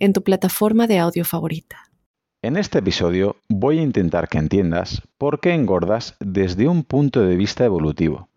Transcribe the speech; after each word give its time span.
en 0.00 0.12
tu 0.12 0.22
plataforma 0.22 0.86
de 0.86 0.98
audio 0.98 1.24
favorita. 1.24 1.76
En 2.42 2.56
este 2.56 2.78
episodio 2.78 3.36
voy 3.48 3.78
a 3.78 3.82
intentar 3.82 4.28
que 4.28 4.38
entiendas 4.38 5.02
por 5.18 5.40
qué 5.40 5.52
engordas 5.52 6.16
desde 6.20 6.68
un 6.68 6.84
punto 6.84 7.20
de 7.20 7.36
vista 7.36 7.66
evolutivo. 7.66 8.28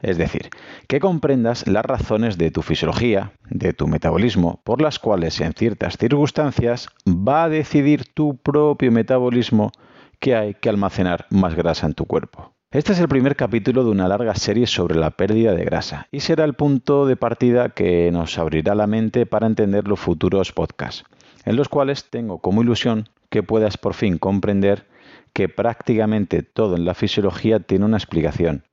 Es 0.00 0.16
decir, 0.16 0.48
que 0.86 1.00
comprendas 1.00 1.66
las 1.66 1.84
razones 1.84 2.38
de 2.38 2.52
tu 2.52 2.62
fisiología, 2.62 3.32
de 3.50 3.72
tu 3.72 3.88
metabolismo, 3.88 4.60
por 4.62 4.80
las 4.80 5.00
cuales 5.00 5.40
en 5.40 5.54
ciertas 5.54 5.96
circunstancias 5.98 6.88
va 7.04 7.44
a 7.44 7.48
decidir 7.48 8.04
tu 8.14 8.36
propio 8.36 8.92
metabolismo 8.92 9.72
que 10.20 10.36
hay 10.36 10.54
que 10.54 10.68
almacenar 10.68 11.26
más 11.30 11.56
grasa 11.56 11.86
en 11.86 11.94
tu 11.94 12.06
cuerpo. 12.06 12.54
Este 12.70 12.92
es 12.92 13.00
el 13.00 13.08
primer 13.08 13.34
capítulo 13.34 13.82
de 13.82 13.90
una 13.90 14.08
larga 14.08 14.34
serie 14.34 14.66
sobre 14.66 14.94
la 14.94 15.08
pérdida 15.10 15.54
de 15.54 15.64
grasa 15.64 16.06
y 16.12 16.20
será 16.20 16.44
el 16.44 16.52
punto 16.52 17.06
de 17.06 17.16
partida 17.16 17.70
que 17.70 18.10
nos 18.12 18.36
abrirá 18.36 18.74
la 18.74 18.86
mente 18.86 19.24
para 19.24 19.46
entender 19.46 19.88
los 19.88 19.98
futuros 19.98 20.52
podcasts 20.52 21.04
en 21.46 21.56
los 21.56 21.70
cuales 21.70 22.10
tengo 22.10 22.40
como 22.40 22.60
ilusión 22.60 23.08
que 23.30 23.42
puedas 23.42 23.78
por 23.78 23.94
fin 23.94 24.18
comprender 24.18 24.86
que 25.32 25.48
prácticamente 25.48 26.42
todo 26.42 26.76
en 26.76 26.84
la 26.84 26.92
fisiología 26.92 27.58
tiene 27.58 27.86
una 27.86 27.96
explicación 27.96 28.64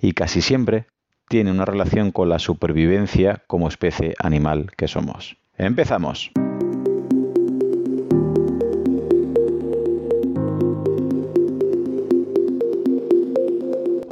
y 0.00 0.12
casi 0.12 0.40
siempre 0.40 0.86
tiene 1.28 1.50
una 1.50 1.66
relación 1.66 2.12
con 2.12 2.30
la 2.30 2.38
supervivencia 2.38 3.42
como 3.46 3.68
especie 3.68 4.14
animal 4.20 4.70
que 4.74 4.88
somos. 4.88 5.36
Empezamos. 5.58 6.32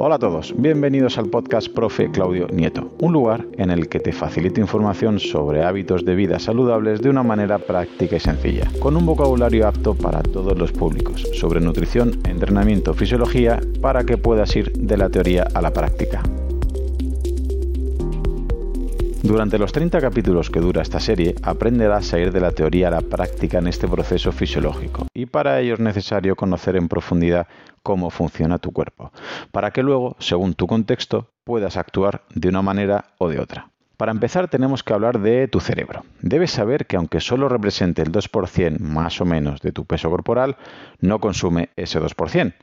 Hola 0.05 0.15
a 0.15 0.19
todos, 0.19 0.53
bienvenidos 0.57 1.17
al 1.17 1.29
podcast 1.29 1.69
Profe 1.69 2.11
Claudio 2.11 2.47
Nieto, 2.49 2.91
un 2.99 3.13
lugar 3.13 3.47
en 3.53 3.71
el 3.71 3.87
que 3.87 4.01
te 4.01 4.11
facilito 4.11 4.59
información 4.59 5.17
sobre 5.17 5.63
hábitos 5.63 6.03
de 6.03 6.13
vida 6.13 6.39
saludables 6.39 7.01
de 7.01 7.09
una 7.09 7.23
manera 7.23 7.57
práctica 7.57 8.17
y 8.17 8.19
sencilla, 8.19 8.69
con 8.81 8.97
un 8.97 9.05
vocabulario 9.05 9.65
apto 9.65 9.95
para 9.95 10.21
todos 10.21 10.57
los 10.57 10.73
públicos, 10.73 11.25
sobre 11.35 11.61
nutrición, 11.61 12.19
entrenamiento, 12.25 12.93
fisiología, 12.93 13.61
para 13.79 14.03
que 14.03 14.17
puedas 14.17 14.53
ir 14.57 14.73
de 14.73 14.97
la 14.97 15.09
teoría 15.09 15.47
a 15.53 15.61
la 15.61 15.71
práctica. 15.71 16.21
Durante 19.23 19.57
los 19.57 19.71
30 19.71 20.01
capítulos 20.01 20.49
que 20.49 20.59
dura 20.59 20.81
esta 20.81 20.99
serie, 20.99 21.33
aprenderás 21.43 22.13
a 22.13 22.19
ir 22.19 22.33
de 22.33 22.41
la 22.41 22.51
teoría 22.51 22.89
a 22.89 22.91
la 22.91 22.99
práctica 22.99 23.59
en 23.59 23.67
este 23.67 23.87
proceso 23.87 24.33
fisiológico, 24.33 25.07
y 25.13 25.27
para 25.27 25.61
ello 25.61 25.75
es 25.75 25.79
necesario 25.79 26.35
conocer 26.35 26.75
en 26.75 26.89
profundidad 26.89 27.47
cómo 27.83 28.09
funciona 28.09 28.57
tu 28.57 28.73
cuerpo, 28.73 29.13
para 29.53 29.71
que 29.71 29.81
luego, 29.81 30.17
según 30.19 30.55
tu 30.55 30.67
contexto, 30.67 31.29
puedas 31.45 31.77
actuar 31.77 32.23
de 32.35 32.49
una 32.49 32.61
manera 32.61 33.05
o 33.17 33.29
de 33.29 33.39
otra. 33.39 33.69
Para 33.95 34.11
empezar 34.11 34.49
tenemos 34.49 34.83
que 34.83 34.93
hablar 34.93 35.21
de 35.21 35.47
tu 35.47 35.61
cerebro. 35.61 36.03
Debes 36.21 36.51
saber 36.51 36.85
que 36.85 36.97
aunque 36.97 37.21
solo 37.21 37.47
represente 37.47 38.01
el 38.01 38.11
2% 38.11 38.79
más 38.79 39.21
o 39.21 39.25
menos 39.25 39.61
de 39.61 39.71
tu 39.71 39.85
peso 39.85 40.09
corporal, 40.09 40.57
no 40.99 41.19
consume 41.19 41.69
ese 41.77 42.01
2%, 42.01 42.55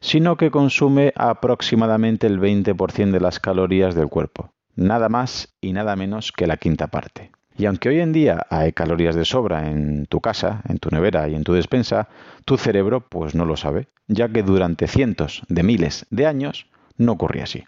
sino 0.00 0.36
que 0.36 0.50
consume 0.50 1.12
aproximadamente 1.14 2.26
el 2.26 2.40
20% 2.40 3.12
de 3.12 3.20
las 3.20 3.38
calorías 3.38 3.94
del 3.94 4.08
cuerpo 4.08 4.50
nada 4.78 5.08
más 5.08 5.54
y 5.60 5.72
nada 5.72 5.96
menos 5.96 6.32
que 6.32 6.46
la 6.46 6.56
quinta 6.56 6.86
parte. 6.86 7.32
Y 7.56 7.66
aunque 7.66 7.88
hoy 7.88 8.00
en 8.00 8.12
día 8.12 8.46
hay 8.48 8.72
calorías 8.72 9.16
de 9.16 9.24
sobra 9.24 9.68
en 9.68 10.06
tu 10.06 10.20
casa, 10.20 10.62
en 10.68 10.78
tu 10.78 10.90
nevera 10.90 11.28
y 11.28 11.34
en 11.34 11.42
tu 11.42 11.52
despensa, 11.52 12.08
tu 12.44 12.56
cerebro 12.56 13.00
pues 13.00 13.34
no 13.34 13.44
lo 13.44 13.56
sabe, 13.56 13.88
ya 14.06 14.28
que 14.28 14.44
durante 14.44 14.86
cientos 14.86 15.42
de 15.48 15.64
miles 15.64 16.06
de 16.10 16.26
años 16.26 16.68
no 16.96 17.12
ocurría 17.12 17.44
así. 17.44 17.64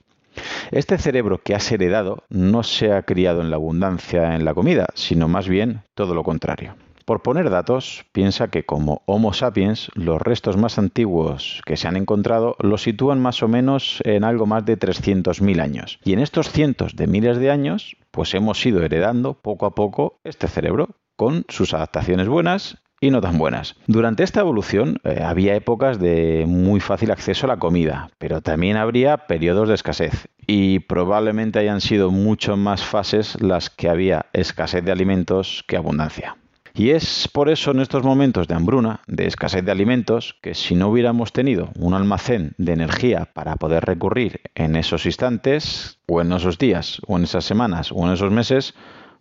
Este 0.70 0.96
cerebro 0.96 1.42
que 1.42 1.56
has 1.56 1.72
heredado 1.72 2.22
no 2.28 2.62
se 2.62 2.92
ha 2.92 3.02
criado 3.02 3.40
en 3.40 3.50
la 3.50 3.56
abundancia 3.56 4.36
en 4.36 4.44
la 4.44 4.54
comida, 4.54 4.86
sino 4.94 5.26
más 5.26 5.48
bien 5.48 5.82
todo 5.94 6.14
lo 6.14 6.22
contrario. 6.22 6.76
Por 7.10 7.22
poner 7.22 7.50
datos, 7.50 8.04
piensa 8.12 8.52
que 8.52 8.64
como 8.64 9.02
Homo 9.04 9.32
sapiens, 9.32 9.90
los 9.94 10.22
restos 10.22 10.56
más 10.56 10.78
antiguos 10.78 11.60
que 11.66 11.76
se 11.76 11.88
han 11.88 11.96
encontrado 11.96 12.54
los 12.60 12.82
sitúan 12.82 13.20
más 13.20 13.42
o 13.42 13.48
menos 13.48 14.00
en 14.04 14.22
algo 14.22 14.46
más 14.46 14.64
de 14.64 14.78
300.000 14.78 15.60
años. 15.60 15.98
Y 16.04 16.12
en 16.12 16.20
estos 16.20 16.52
cientos 16.52 16.94
de 16.94 17.08
miles 17.08 17.38
de 17.38 17.50
años, 17.50 17.96
pues 18.12 18.32
hemos 18.34 18.64
ido 18.64 18.84
heredando 18.84 19.34
poco 19.34 19.66
a 19.66 19.74
poco 19.74 20.20
este 20.22 20.46
cerebro, 20.46 20.90
con 21.16 21.46
sus 21.48 21.74
adaptaciones 21.74 22.28
buenas 22.28 22.78
y 23.00 23.10
no 23.10 23.20
tan 23.20 23.38
buenas. 23.38 23.74
Durante 23.88 24.22
esta 24.22 24.38
evolución 24.38 25.00
eh, 25.02 25.20
había 25.20 25.56
épocas 25.56 25.98
de 25.98 26.44
muy 26.46 26.78
fácil 26.78 27.10
acceso 27.10 27.46
a 27.46 27.48
la 27.48 27.58
comida, 27.58 28.10
pero 28.18 28.40
también 28.40 28.76
habría 28.76 29.26
periodos 29.26 29.68
de 29.68 29.74
escasez 29.74 30.28
y 30.46 30.78
probablemente 30.78 31.58
hayan 31.58 31.80
sido 31.80 32.12
mucho 32.12 32.56
más 32.56 32.84
fases 32.84 33.36
las 33.42 33.68
que 33.68 33.88
había 33.88 34.26
escasez 34.32 34.84
de 34.84 34.92
alimentos 34.92 35.64
que 35.66 35.76
abundancia. 35.76 36.36
Y 36.74 36.90
es 36.90 37.28
por 37.28 37.48
eso 37.48 37.72
en 37.72 37.80
estos 37.80 38.04
momentos 38.04 38.46
de 38.48 38.54
hambruna, 38.54 39.00
de 39.06 39.26
escasez 39.26 39.64
de 39.64 39.72
alimentos, 39.72 40.36
que 40.40 40.54
si 40.54 40.74
no 40.74 40.88
hubiéramos 40.88 41.32
tenido 41.32 41.70
un 41.76 41.94
almacén 41.94 42.52
de 42.58 42.72
energía 42.72 43.28
para 43.32 43.56
poder 43.56 43.84
recurrir 43.84 44.40
en 44.54 44.76
esos 44.76 45.06
instantes, 45.06 45.98
o 46.06 46.20
en 46.20 46.32
esos 46.32 46.58
días, 46.58 47.00
o 47.06 47.16
en 47.16 47.24
esas 47.24 47.44
semanas, 47.44 47.92
o 47.92 48.06
en 48.06 48.12
esos 48.12 48.30
meses, 48.30 48.74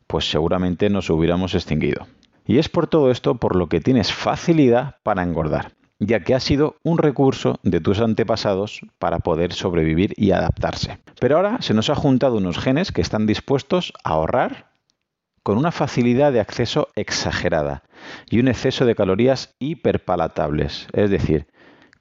pues 0.07 0.29
seguramente 0.29 0.89
nos 0.89 1.09
hubiéramos 1.09 1.53
extinguido. 1.55 2.07
Y 2.45 2.57
es 2.57 2.69
por 2.69 2.87
todo 2.87 3.11
esto 3.11 3.35
por 3.35 3.55
lo 3.55 3.67
que 3.67 3.79
tienes 3.79 4.11
facilidad 4.11 4.95
para 5.03 5.21
engordar, 5.21 5.73
ya 5.99 6.21
que 6.21 6.33
ha 6.33 6.39
sido 6.39 6.77
un 6.83 6.97
recurso 6.97 7.59
de 7.61 7.79
tus 7.79 7.99
antepasados 7.99 8.81
para 8.97 9.19
poder 9.19 9.53
sobrevivir 9.53 10.13
y 10.17 10.31
adaptarse. 10.31 10.97
Pero 11.19 11.35
ahora 11.37 11.57
se 11.61 11.75
nos 11.75 11.91
ha 11.91 11.95
juntado 11.95 12.37
unos 12.37 12.57
genes 12.57 12.91
que 12.91 13.01
están 13.01 13.27
dispuestos 13.27 13.93
a 14.03 14.11
ahorrar 14.11 14.68
con 15.43 15.57
una 15.57 15.71
facilidad 15.71 16.31
de 16.31 16.39
acceso 16.39 16.89
exagerada 16.95 17.83
y 18.29 18.39
un 18.39 18.47
exceso 18.47 18.85
de 18.85 18.95
calorías 18.95 19.55
hiperpalatables, 19.59 20.87
es 20.93 21.09
decir, 21.09 21.47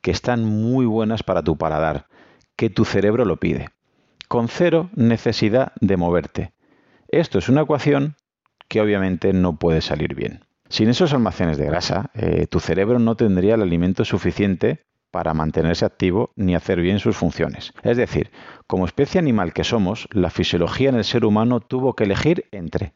que 0.00 0.10
están 0.10 0.44
muy 0.44 0.86
buenas 0.86 1.22
para 1.22 1.42
tu 1.42 1.56
paladar, 1.56 2.06
que 2.56 2.70
tu 2.70 2.84
cerebro 2.84 3.24
lo 3.24 3.38
pide, 3.38 3.70
con 4.28 4.48
cero 4.48 4.90
necesidad 4.94 5.72
de 5.80 5.96
moverte. 5.96 6.52
Esto 7.08 7.38
es 7.38 7.48
una 7.48 7.62
ecuación 7.62 8.16
que 8.68 8.80
obviamente 8.80 9.32
no 9.32 9.56
puede 9.56 9.80
salir 9.80 10.14
bien. 10.14 10.44
Sin 10.68 10.90
esos 10.90 11.14
almacenes 11.14 11.56
de 11.56 11.64
grasa, 11.64 12.10
eh, 12.14 12.46
tu 12.46 12.60
cerebro 12.60 12.98
no 12.98 13.16
tendría 13.16 13.54
el 13.54 13.62
alimento 13.62 14.04
suficiente 14.04 14.84
para 15.10 15.32
mantenerse 15.32 15.86
activo 15.86 16.32
ni 16.36 16.54
hacer 16.54 16.80
bien 16.80 16.98
sus 16.98 17.16
funciones. 17.16 17.72
Es 17.82 17.96
decir, 17.96 18.30
como 18.66 18.84
especie 18.84 19.18
animal 19.18 19.54
que 19.54 19.64
somos, 19.64 20.06
la 20.12 20.28
fisiología 20.28 20.90
en 20.90 20.96
el 20.96 21.04
ser 21.04 21.24
humano 21.24 21.60
tuvo 21.60 21.94
que 21.94 22.04
elegir 22.04 22.44
entre 22.52 22.92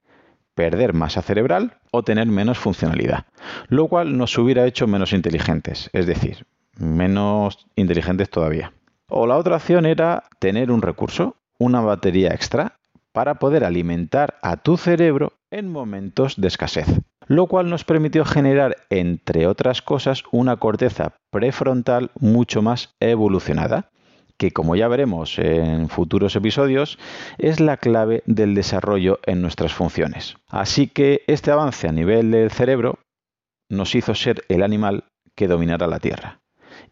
perder 0.55 0.93
masa 0.93 1.23
cerebral 1.23 1.79
o 1.91 2.03
tener 2.03 2.27
menos 2.27 2.59
funcionalidad, 2.59 3.27
lo 3.69 3.89
cual 3.89 4.17
nos 4.17 4.37
hubiera 4.39 4.67
hecho 4.67 4.87
menos 4.87 5.13
inteligentes, 5.13 5.91
es 5.93 6.07
decir, 6.07 6.47
menos 6.79 7.67
inteligentes 7.77 8.31
todavía. 8.31 8.73
O 9.09 9.27
la 9.27 9.37
otra 9.37 9.57
opción 9.57 9.87
era 9.87 10.25
tener 10.39 10.71
un 10.71 10.83
recurso, 10.83 11.37
una 11.59 11.81
batería 11.81 12.31
extra, 12.31 12.79
para 13.13 13.35
poder 13.35 13.65
alimentar 13.65 14.39
a 14.43 14.57
tu 14.57 14.77
cerebro 14.77 15.35
en 15.51 15.71
momentos 15.71 16.41
de 16.41 16.49
escasez, 16.49 16.87
lo 17.27 17.47
cual 17.47 17.69
nos 17.69 17.85
permitió 17.85 18.25
generar, 18.25 18.77
entre 18.89 19.47
otras 19.47 19.83
cosas, 19.83 20.25
una 20.33 20.57
corteza 20.57 21.13
prefrontal 21.31 22.11
mucho 22.19 22.63
más 22.63 22.95
evolucionada, 23.01 23.91
que 24.43 24.51
como 24.51 24.75
ya 24.75 24.89
veremos 24.89 25.39
en 25.39 25.89
futuros 25.89 26.35
episodios, 26.35 26.99
es 27.39 27.61
la 27.61 27.77
clave 27.77 28.25
del 28.27 28.57
desarrollo 28.57 29.21
en 29.25 29.41
nuestras 29.41 29.73
funciones. 29.73 30.37
Así 30.49 30.89
que 30.89 31.23
este 31.29 31.53
avance 31.53 31.87
a 31.87 31.93
nivel 31.93 32.33
del 32.33 32.51
cerebro 32.51 32.99
nos 33.69 33.95
hizo 33.95 34.17
ser 34.17 34.43
el 34.49 34.65
animal 34.65 35.05
que 35.37 35.47
dominara 35.47 35.87
la 35.87 36.01
Tierra. 36.01 36.41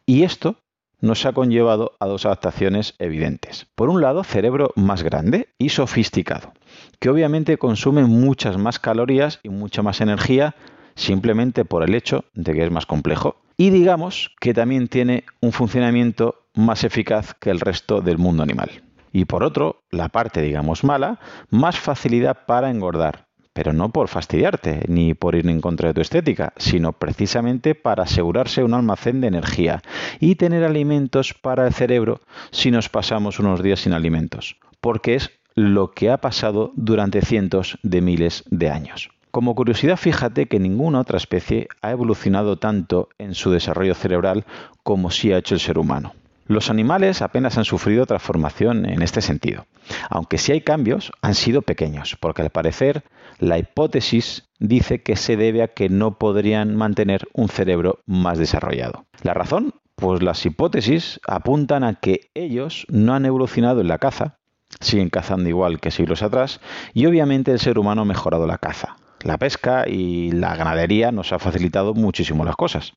Y 0.06 0.23
esto 0.23 0.58
nos 1.00 1.26
ha 1.26 1.32
conllevado 1.32 1.97
a 1.99 2.06
dos 2.06 2.25
adaptaciones 2.25 2.94
evidentes. 3.00 3.67
Por 3.75 3.88
un 3.88 4.00
lado, 4.00 4.23
cerebro 4.23 4.70
más 4.76 5.03
grande 5.03 5.49
y 5.58 5.70
sofisticado, 5.70 6.53
que 7.00 7.11
obviamente 7.11 7.58
consume 7.58 8.05
muchas 8.05 8.58
más 8.58 8.79
calorías 8.79 9.41
y 9.43 9.49
mucha 9.49 9.82
más 9.82 10.00
energía 10.00 10.55
simplemente 10.94 11.64
por 11.64 11.82
el 11.82 11.96
hecho 11.96 12.25
de 12.32 12.53
que 12.53 12.64
es 12.64 12.70
más 12.70 12.87
complejo. 12.87 13.35
Y 13.56 13.70
digamos 13.70 14.31
que 14.41 14.55
también 14.55 14.87
tiene 14.87 15.25
un 15.41 15.50
funcionamiento 15.50 16.40
más 16.55 16.85
eficaz 16.85 17.35
que 17.35 17.50
el 17.50 17.61
resto 17.61 18.00
del 18.00 18.19
mundo 18.19 18.43
animal. 18.43 18.82
Y 19.12 19.25
por 19.25 19.43
otro, 19.43 19.82
la 19.91 20.08
parte, 20.08 20.41
digamos, 20.41 20.85
mala, 20.85 21.19
más 21.50 21.79
facilidad 21.79 22.47
para 22.47 22.70
engordar, 22.70 23.26
pero 23.52 23.73
no 23.73 23.91
por 23.91 24.08
fastidiarte 24.08 24.85
ni 24.88 25.14
por 25.14 25.35
ir 25.35 25.49
en 25.49 25.61
contra 25.61 25.88
de 25.88 25.94
tu 25.94 26.00
estética, 26.00 26.52
sino 26.56 26.93
precisamente 26.93 27.75
para 27.75 28.05
asegurarse 28.05 28.62
un 28.62 28.75
almacén 28.75 29.20
de 29.20 29.29
energía 29.29 29.82
y 30.20 30.37
tener 30.37 30.64
alimentos 30.64 31.35
para 31.35 31.67
el 31.67 31.75
cerebro 31.75 32.20
si 32.50 32.70
nos 32.70 32.88
pasamos 32.88 33.38
unos 33.41 33.62
días 33.62 33.81
sin 33.81 33.93
alimentos, 33.93 34.56
porque 34.81 35.17
es 35.17 35.31
lo 35.55 35.91
que 35.91 36.11
ha 36.11 36.19
pasado 36.19 36.73
durante 36.76 37.23
cientos 37.23 37.79
de 37.82 38.00
miles 38.00 38.44
de 38.50 38.70
años. 38.70 39.11
Como 39.31 39.55
curiosidad, 39.55 39.96
fíjate 39.96 40.46
que 40.46 40.58
ninguna 40.58 41.00
otra 41.00 41.17
especie 41.17 41.69
ha 41.82 41.93
evolucionado 41.93 42.56
tanto 42.56 43.08
en 43.19 43.35
su 43.35 43.50
desarrollo 43.50 43.94
cerebral 43.94 44.44
como 44.82 45.11
sí 45.11 45.32
ha 45.32 45.38
hecho 45.38 45.55
el 45.55 45.61
ser 45.61 45.79
humano. 45.79 46.14
Los 46.50 46.69
animales 46.69 47.23
apenas 47.23 47.58
han 47.58 47.64
sufrido 47.64 48.06
transformación 48.06 48.85
en 48.85 49.02
este 49.02 49.20
sentido, 49.20 49.67
aunque 50.08 50.37
sí 50.37 50.50
hay 50.50 50.62
cambios, 50.62 51.12
han 51.23 51.37
sido 51.37 51.62
pequeños, 51.62 52.17
porque 52.19 52.43
al 52.43 52.50
parecer 52.50 53.05
la 53.38 53.56
hipótesis 53.56 54.50
dice 54.58 55.00
que 55.00 55.14
se 55.14 55.37
debe 55.37 55.62
a 55.62 55.69
que 55.69 55.88
no 55.88 56.19
podrían 56.19 56.75
mantener 56.75 57.29
un 57.35 57.50
cerebro 57.50 58.00
más 58.05 58.37
desarrollado. 58.37 59.05
¿La 59.23 59.32
razón? 59.32 59.75
Pues 59.94 60.25
las 60.25 60.44
hipótesis 60.44 61.20
apuntan 61.25 61.85
a 61.85 61.94
que 61.94 62.32
ellos 62.35 62.85
no 62.88 63.14
han 63.14 63.26
evolucionado 63.26 63.81
en 63.81 63.87
la 63.87 63.99
caza, 63.99 64.41
siguen 64.81 65.08
cazando 65.08 65.49
igual 65.49 65.79
que 65.79 65.93
siglos 65.93 66.25
atrás, 66.25 66.61
y 66.93 67.06
obviamente 67.06 67.53
el 67.53 67.61
ser 67.61 67.79
humano 67.79 68.03
ha 68.03 68.06
mejorado 68.06 68.49
la 68.49 68.58
caza. 68.58 68.96
La 69.23 69.38
pesca 69.38 69.85
y 69.87 70.32
la 70.32 70.56
ganadería 70.56 71.12
nos 71.12 71.32
ha 71.32 71.38
facilitado 71.38 71.94
muchísimo 71.94 72.44
las 72.44 72.56
cosas. 72.56 72.94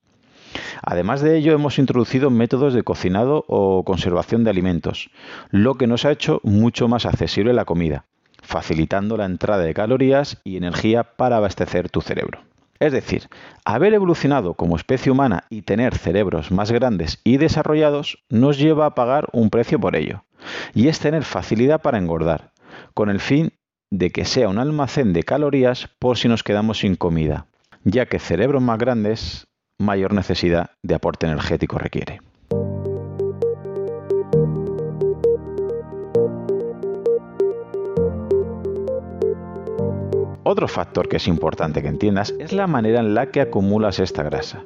Además 0.81 1.21
de 1.21 1.38
ello, 1.38 1.53
hemos 1.53 1.79
introducido 1.79 2.29
métodos 2.29 2.73
de 2.73 2.83
cocinado 2.83 3.45
o 3.47 3.83
conservación 3.83 4.44
de 4.44 4.50
alimentos, 4.50 5.09
lo 5.50 5.75
que 5.75 5.88
nos 5.88 6.05
ha 6.05 6.11
hecho 6.11 6.39
mucho 6.44 6.88
más 6.88 7.05
accesible 7.05 7.53
la 7.53 7.65
comida, 7.65 8.05
facilitando 8.41 9.17
la 9.17 9.25
entrada 9.25 9.63
de 9.63 9.73
calorías 9.73 10.39
y 10.44 10.57
energía 10.57 11.03
para 11.03 11.38
abastecer 11.38 11.89
tu 11.89 12.01
cerebro. 12.01 12.39
Es 12.79 12.91
decir, 12.91 13.29
haber 13.63 13.94
evolucionado 13.94 14.55
como 14.55 14.75
especie 14.75 15.11
humana 15.11 15.45
y 15.50 15.61
tener 15.61 15.97
cerebros 15.97 16.51
más 16.51 16.71
grandes 16.71 17.21
y 17.23 17.38
desarrollados 17.38 18.23
nos 18.29 18.57
lleva 18.57 18.85
a 18.85 18.95
pagar 18.95 19.29
un 19.31 19.49
precio 19.49 19.79
por 19.79 19.95
ello, 19.95 20.25
y 20.73 20.89
es 20.89 20.99
tener 20.99 21.23
facilidad 21.23 21.81
para 21.81 21.97
engordar, 21.97 22.51
con 22.94 23.09
el 23.09 23.19
fin 23.19 23.53
de 23.89 24.09
que 24.09 24.25
sea 24.25 24.49
un 24.49 24.57
almacén 24.57 25.13
de 25.13 25.23
calorías 25.23 25.88
por 25.99 26.17
si 26.17 26.27
nos 26.27 26.44
quedamos 26.44 26.79
sin 26.79 26.95
comida, 26.95 27.45
ya 27.83 28.07
que 28.07 28.19
cerebros 28.19 28.61
más 28.61 28.79
grandes 28.79 29.47
mayor 29.83 30.13
necesidad 30.13 30.71
de 30.81 30.95
aporte 30.95 31.27
energético 31.27 31.77
requiere. 31.77 32.19
Otro 40.45 40.68
factor 40.68 41.07
que 41.07 41.18
es 41.18 41.27
importante 41.27 41.81
que 41.81 41.88
entiendas 41.88 42.33
es 42.38 42.53
la 42.53 42.68
manera 42.68 43.00
en 43.00 43.15
la 43.15 43.31
que 43.31 43.41
acumulas 43.41 44.00
esta 44.00 44.24
grasa. 44.24 44.62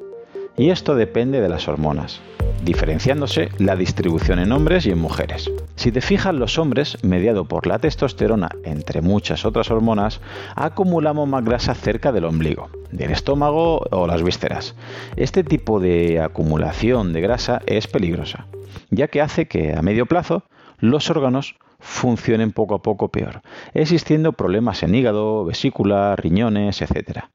Y 0.58 0.72
esto 0.72 0.96
depende 0.96 1.40
de 1.40 1.50
las 1.50 1.68
hormonas, 1.68 2.20
diferenciándose 2.64 3.50
la 3.60 3.76
distribución 3.76 4.40
en 4.40 4.52
hombres 4.52 4.86
y 4.86 4.90
en 4.90 5.00
mujeres. 5.00 5.52
Si 5.76 5.92
te 5.92 6.02
fijas, 6.02 6.34
los 6.34 6.58
hombres, 6.58 6.98
mediado 7.04 7.46
por 7.46 7.68
la 7.68 7.80
testosterona, 7.80 8.50
entre 8.64 9.02
muchas 9.02 9.46
otras 9.46 9.70
hormonas, 9.70 10.20
acumulamos 10.56 11.30
más 11.30 11.46
grasa 11.46 11.76
cerca 11.76 12.12
del 12.12 12.26
ombligo, 12.26 12.70
del 12.92 13.12
estómago 13.12 13.86
o 13.92 14.08
las 14.08 14.24
vísceras. 14.24 14.76
Este 15.16 15.44
tipo 15.44 15.80
de 15.80 16.22
acumulación 16.22 17.14
de 17.14 17.22
grasa 17.22 17.62
es 17.66 17.88
peligrosa, 17.88 18.48
ya 18.90 19.08
que 19.08 19.22
hace 19.22 19.48
que 19.48 19.76
a 19.76 19.82
medio 19.82 20.06
plazo 20.06 20.44
los 20.80 21.10
órganos 21.10 21.56
funcionen 21.80 22.52
poco 22.52 22.76
a 22.76 22.82
poco 22.82 23.10
peor, 23.10 23.42
existiendo 23.74 24.34
problemas 24.34 24.84
en 24.84 24.96
hígado, 24.96 25.46
vesícula, 25.46 26.16
riñones, 26.16 26.82
etc. 26.82 27.26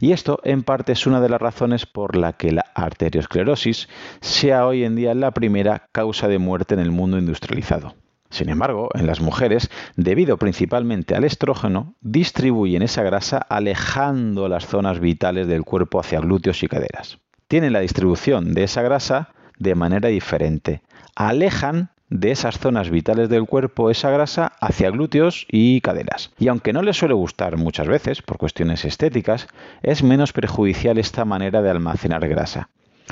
Y 0.00 0.12
esto 0.12 0.40
en 0.44 0.62
parte 0.62 0.92
es 0.92 1.06
una 1.06 1.20
de 1.20 1.28
las 1.28 1.40
razones 1.40 1.86
por 1.86 2.16
la 2.16 2.34
que 2.34 2.52
la 2.52 2.64
arteriosclerosis 2.74 3.88
sea 4.20 4.66
hoy 4.66 4.84
en 4.84 4.96
día 4.96 5.14
la 5.14 5.32
primera 5.32 5.88
causa 5.92 6.28
de 6.28 6.38
muerte 6.38 6.74
en 6.74 6.80
el 6.80 6.90
mundo 6.90 7.18
industrializado. 7.18 7.94
Sin 8.30 8.48
embargo, 8.50 8.90
en 8.94 9.06
las 9.06 9.20
mujeres, 9.20 9.70
debido 9.96 10.36
principalmente 10.36 11.14
al 11.14 11.24
estrógeno, 11.24 11.94
distribuyen 12.00 12.82
esa 12.82 13.02
grasa 13.02 13.38
alejando 13.38 14.48
las 14.48 14.66
zonas 14.66 15.00
vitales 15.00 15.46
del 15.46 15.64
cuerpo 15.64 16.00
hacia 16.00 16.20
glúteos 16.20 16.62
y 16.62 16.68
caderas. 16.68 17.18
Tienen 17.48 17.72
la 17.72 17.80
distribución 17.80 18.52
de 18.52 18.64
esa 18.64 18.82
grasa 18.82 19.30
de 19.58 19.74
manera 19.74 20.08
diferente. 20.10 20.82
Alejan 21.16 21.90
de 22.10 22.30
esas 22.30 22.58
zonas 22.58 22.90
vitales 22.90 23.28
del 23.28 23.46
cuerpo 23.46 23.90
esa 23.90 24.10
grasa 24.10 24.52
hacia 24.60 24.90
glúteos 24.90 25.46
y 25.50 25.80
caderas. 25.80 26.30
Y 26.38 26.48
aunque 26.48 26.72
no 26.72 26.82
les 26.82 26.96
suele 26.96 27.14
gustar 27.14 27.56
muchas 27.56 27.86
veces 27.86 28.22
por 28.22 28.38
cuestiones 28.38 28.84
estéticas, 28.84 29.48
es 29.82 30.02
menos 30.02 30.32
perjudicial 30.32 30.98
esta 30.98 31.24
manera 31.24 31.62
de 31.62 31.70
almacenar 31.70 32.26
grasa, 32.28 32.68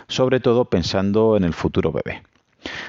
sobre 0.09 0.41
todo 0.41 0.67
pensando 0.67 1.37
en 1.37 1.45
el 1.45 1.53
futuro 1.53 1.93
bebé. 1.93 2.23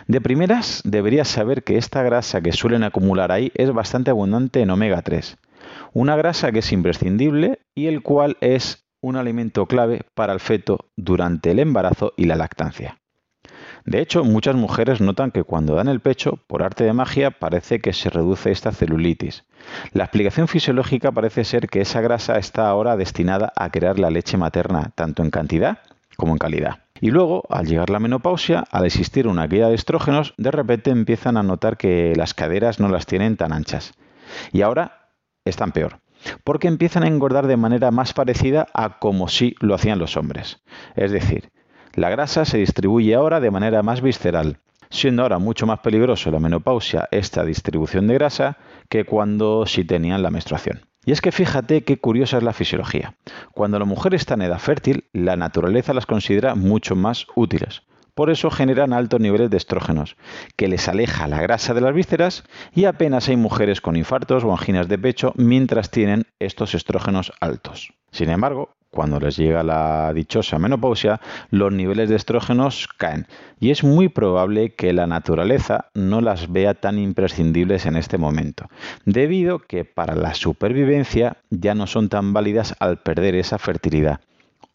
De 0.07 0.21
primeras, 0.21 0.81
deberías 0.85 1.27
saber 1.27 1.63
que 1.63 1.77
esta 1.77 2.03
grasa 2.03 2.41
que 2.41 2.51
suelen 2.51 2.83
acumular 2.83 3.31
ahí 3.31 3.51
es 3.55 3.71
bastante 3.71 4.11
abundante 4.11 4.61
en 4.61 4.69
omega 4.69 5.01
3, 5.01 5.37
una 5.93 6.15
grasa 6.15 6.51
que 6.51 6.59
es 6.59 6.71
imprescindible 6.71 7.59
y 7.75 7.87
el 7.87 8.01
cual 8.01 8.37
es 8.41 8.85
un 9.01 9.15
alimento 9.15 9.65
clave 9.65 10.01
para 10.13 10.33
el 10.33 10.39
feto 10.39 10.89
durante 10.95 11.51
el 11.51 11.59
embarazo 11.59 12.13
y 12.17 12.25
la 12.25 12.35
lactancia. 12.35 12.97
De 13.85 14.01
hecho, 14.01 14.25
muchas 14.25 14.55
mujeres 14.55 14.99
notan 14.99 15.31
que 15.31 15.43
cuando 15.43 15.75
dan 15.75 15.87
el 15.87 16.01
pecho, 16.01 16.39
por 16.47 16.61
arte 16.61 16.83
de 16.83 16.91
magia, 16.91 17.31
parece 17.31 17.79
que 17.79 17.93
se 17.93 18.09
reduce 18.09 18.51
esta 18.51 18.73
celulitis. 18.73 19.45
La 19.93 20.03
explicación 20.03 20.49
fisiológica 20.49 21.13
parece 21.13 21.45
ser 21.45 21.69
que 21.69 21.79
esa 21.79 22.01
grasa 22.01 22.37
está 22.37 22.67
ahora 22.67 22.97
destinada 22.97 23.53
a 23.55 23.69
crear 23.69 23.97
la 23.97 24.09
leche 24.09 24.35
materna, 24.35 24.91
tanto 24.95 25.23
en 25.23 25.29
cantidad 25.29 25.79
como 26.17 26.33
en 26.33 26.37
calidad. 26.37 26.86
Y 27.01 27.11
luego, 27.11 27.43
al 27.49 27.67
llegar 27.67 27.89
la 27.89 27.99
menopausia, 27.99 28.63
al 28.71 28.85
existir 28.85 29.27
una 29.27 29.47
caída 29.47 29.69
de 29.69 29.75
estrógenos, 29.75 30.33
de 30.37 30.51
repente 30.51 30.91
empiezan 30.91 31.37
a 31.37 31.43
notar 31.43 31.77
que 31.77 32.13
las 32.15 32.33
caderas 32.33 32.79
no 32.79 32.89
las 32.89 33.05
tienen 33.05 33.37
tan 33.37 33.53
anchas. 33.53 33.93
Y 34.51 34.61
ahora 34.61 35.11
están 35.45 35.71
peor, 35.71 35.99
porque 36.43 36.67
empiezan 36.67 37.03
a 37.03 37.07
engordar 37.07 37.47
de 37.47 37.57
manera 37.57 37.91
más 37.91 38.13
parecida 38.13 38.67
a 38.73 38.99
como 38.99 39.27
si 39.27 39.55
lo 39.59 39.75
hacían 39.75 39.99
los 39.99 40.17
hombres. 40.17 40.61
Es 40.95 41.11
decir, 41.11 41.51
la 41.93 42.09
grasa 42.09 42.45
se 42.45 42.57
distribuye 42.57 43.15
ahora 43.15 43.39
de 43.39 43.51
manera 43.51 43.81
más 43.83 44.01
visceral, 44.01 44.59
siendo 44.89 45.23
ahora 45.23 45.39
mucho 45.39 45.65
más 45.65 45.79
peligroso 45.79 46.31
la 46.31 46.39
menopausia 46.39 47.07
esta 47.11 47.43
distribución 47.43 48.07
de 48.07 48.15
grasa 48.15 48.57
que 48.89 49.05
cuando 49.05 49.65
sí 49.65 49.83
tenían 49.83 50.23
la 50.23 50.31
menstruación. 50.31 50.81
Y 51.07 51.13
es 51.13 51.21
que 51.21 51.31
fíjate 51.31 51.85
qué 51.85 51.99
curiosa 52.01 52.35
es 52.35 52.43
la 52.43 52.51
fisiología. 52.51 53.15
Cuando 53.53 53.79
la 53.79 53.85
mujer 53.85 54.13
está 54.13 54.33
en 54.33 54.41
edad 54.41 54.59
fértil, 54.59 55.05
la 55.13 55.37
naturaleza 55.37 55.93
las 55.93 56.05
considera 56.05 56.53
mucho 56.53 56.97
más 56.97 57.27
útiles. 57.33 57.83
Por 58.13 58.29
eso 58.29 58.51
generan 58.51 58.91
altos 58.91 59.21
niveles 59.21 59.49
de 59.49 59.55
estrógenos, 59.55 60.17
que 60.57 60.67
les 60.67 60.89
aleja 60.89 61.29
la 61.29 61.41
grasa 61.41 61.73
de 61.73 61.79
las 61.79 61.93
vísceras 61.93 62.43
y 62.75 62.83
apenas 62.83 63.29
hay 63.29 63.37
mujeres 63.37 63.79
con 63.79 63.95
infartos 63.95 64.43
o 64.43 64.51
anginas 64.51 64.89
de 64.89 64.97
pecho 64.97 65.31
mientras 65.37 65.91
tienen 65.91 66.25
estos 66.39 66.75
estrógenos 66.75 67.31
altos. 67.39 67.93
Sin 68.11 68.29
embargo, 68.29 68.75
cuando 68.91 69.19
les 69.19 69.37
llega 69.37 69.63
la 69.63 70.11
dichosa 70.13 70.59
menopausia, 70.59 71.19
los 71.49 71.71
niveles 71.71 72.09
de 72.09 72.15
estrógenos 72.15 72.87
caen 72.97 73.27
y 73.59 73.71
es 73.71 73.83
muy 73.83 74.09
probable 74.09 74.73
que 74.75 74.93
la 74.93 75.07
naturaleza 75.07 75.87
no 75.93 76.21
las 76.21 76.51
vea 76.51 76.73
tan 76.73 76.97
imprescindibles 76.99 77.85
en 77.85 77.95
este 77.95 78.17
momento, 78.17 78.69
debido 79.05 79.59
que 79.59 79.85
para 79.85 80.15
la 80.15 80.33
supervivencia 80.33 81.37
ya 81.49 81.75
no 81.75 81.87
son 81.87 82.09
tan 82.09 82.33
válidas 82.33 82.75
al 82.79 82.97
perder 82.97 83.35
esa 83.35 83.57
fertilidad. 83.57 84.19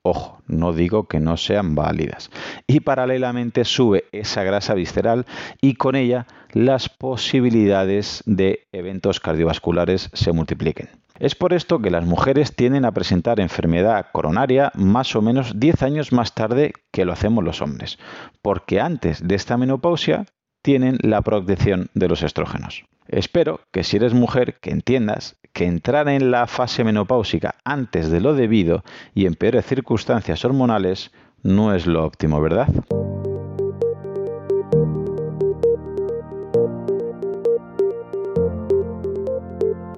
Ojo, 0.04 0.42
no 0.48 0.72
digo 0.72 1.06
que 1.06 1.20
no 1.20 1.36
sean 1.36 1.76
válidas. 1.76 2.30
Y 2.66 2.80
paralelamente 2.80 3.64
sube 3.64 4.06
esa 4.10 4.42
grasa 4.42 4.74
visceral 4.74 5.26
y 5.60 5.74
con 5.74 5.94
ella 5.94 6.26
las 6.52 6.88
posibilidades 6.88 8.24
de 8.26 8.66
eventos 8.72 9.20
cardiovasculares 9.20 10.10
se 10.12 10.32
multipliquen. 10.32 10.88
Es 11.18 11.34
por 11.34 11.52
esto 11.52 11.80
que 11.80 11.90
las 11.90 12.04
mujeres 12.04 12.54
tienden 12.54 12.84
a 12.84 12.92
presentar 12.92 13.40
enfermedad 13.40 14.06
coronaria 14.12 14.72
más 14.74 15.14
o 15.14 15.22
menos 15.22 15.58
10 15.58 15.82
años 15.82 16.12
más 16.12 16.34
tarde 16.34 16.72
que 16.90 17.04
lo 17.04 17.12
hacemos 17.12 17.44
los 17.44 17.62
hombres, 17.62 17.98
porque 18.40 18.80
antes 18.80 19.26
de 19.26 19.34
esta 19.34 19.56
menopausia 19.56 20.26
tienen 20.62 20.98
la 21.02 21.22
protección 21.22 21.90
de 21.94 22.08
los 22.08 22.22
estrógenos. 22.22 22.84
Espero 23.08 23.60
que 23.72 23.84
si 23.84 23.96
eres 23.96 24.14
mujer 24.14 24.58
que 24.60 24.70
entiendas 24.70 25.36
que 25.52 25.66
entrar 25.66 26.08
en 26.08 26.30
la 26.30 26.46
fase 26.46 26.84
menopáusica 26.84 27.56
antes 27.64 28.10
de 28.10 28.20
lo 28.20 28.34
debido 28.34 28.84
y 29.14 29.26
en 29.26 29.34
peores 29.34 29.66
circunstancias 29.66 30.44
hormonales 30.44 31.10
no 31.42 31.74
es 31.74 31.86
lo 31.86 32.04
óptimo, 32.04 32.40
¿verdad? 32.40 32.68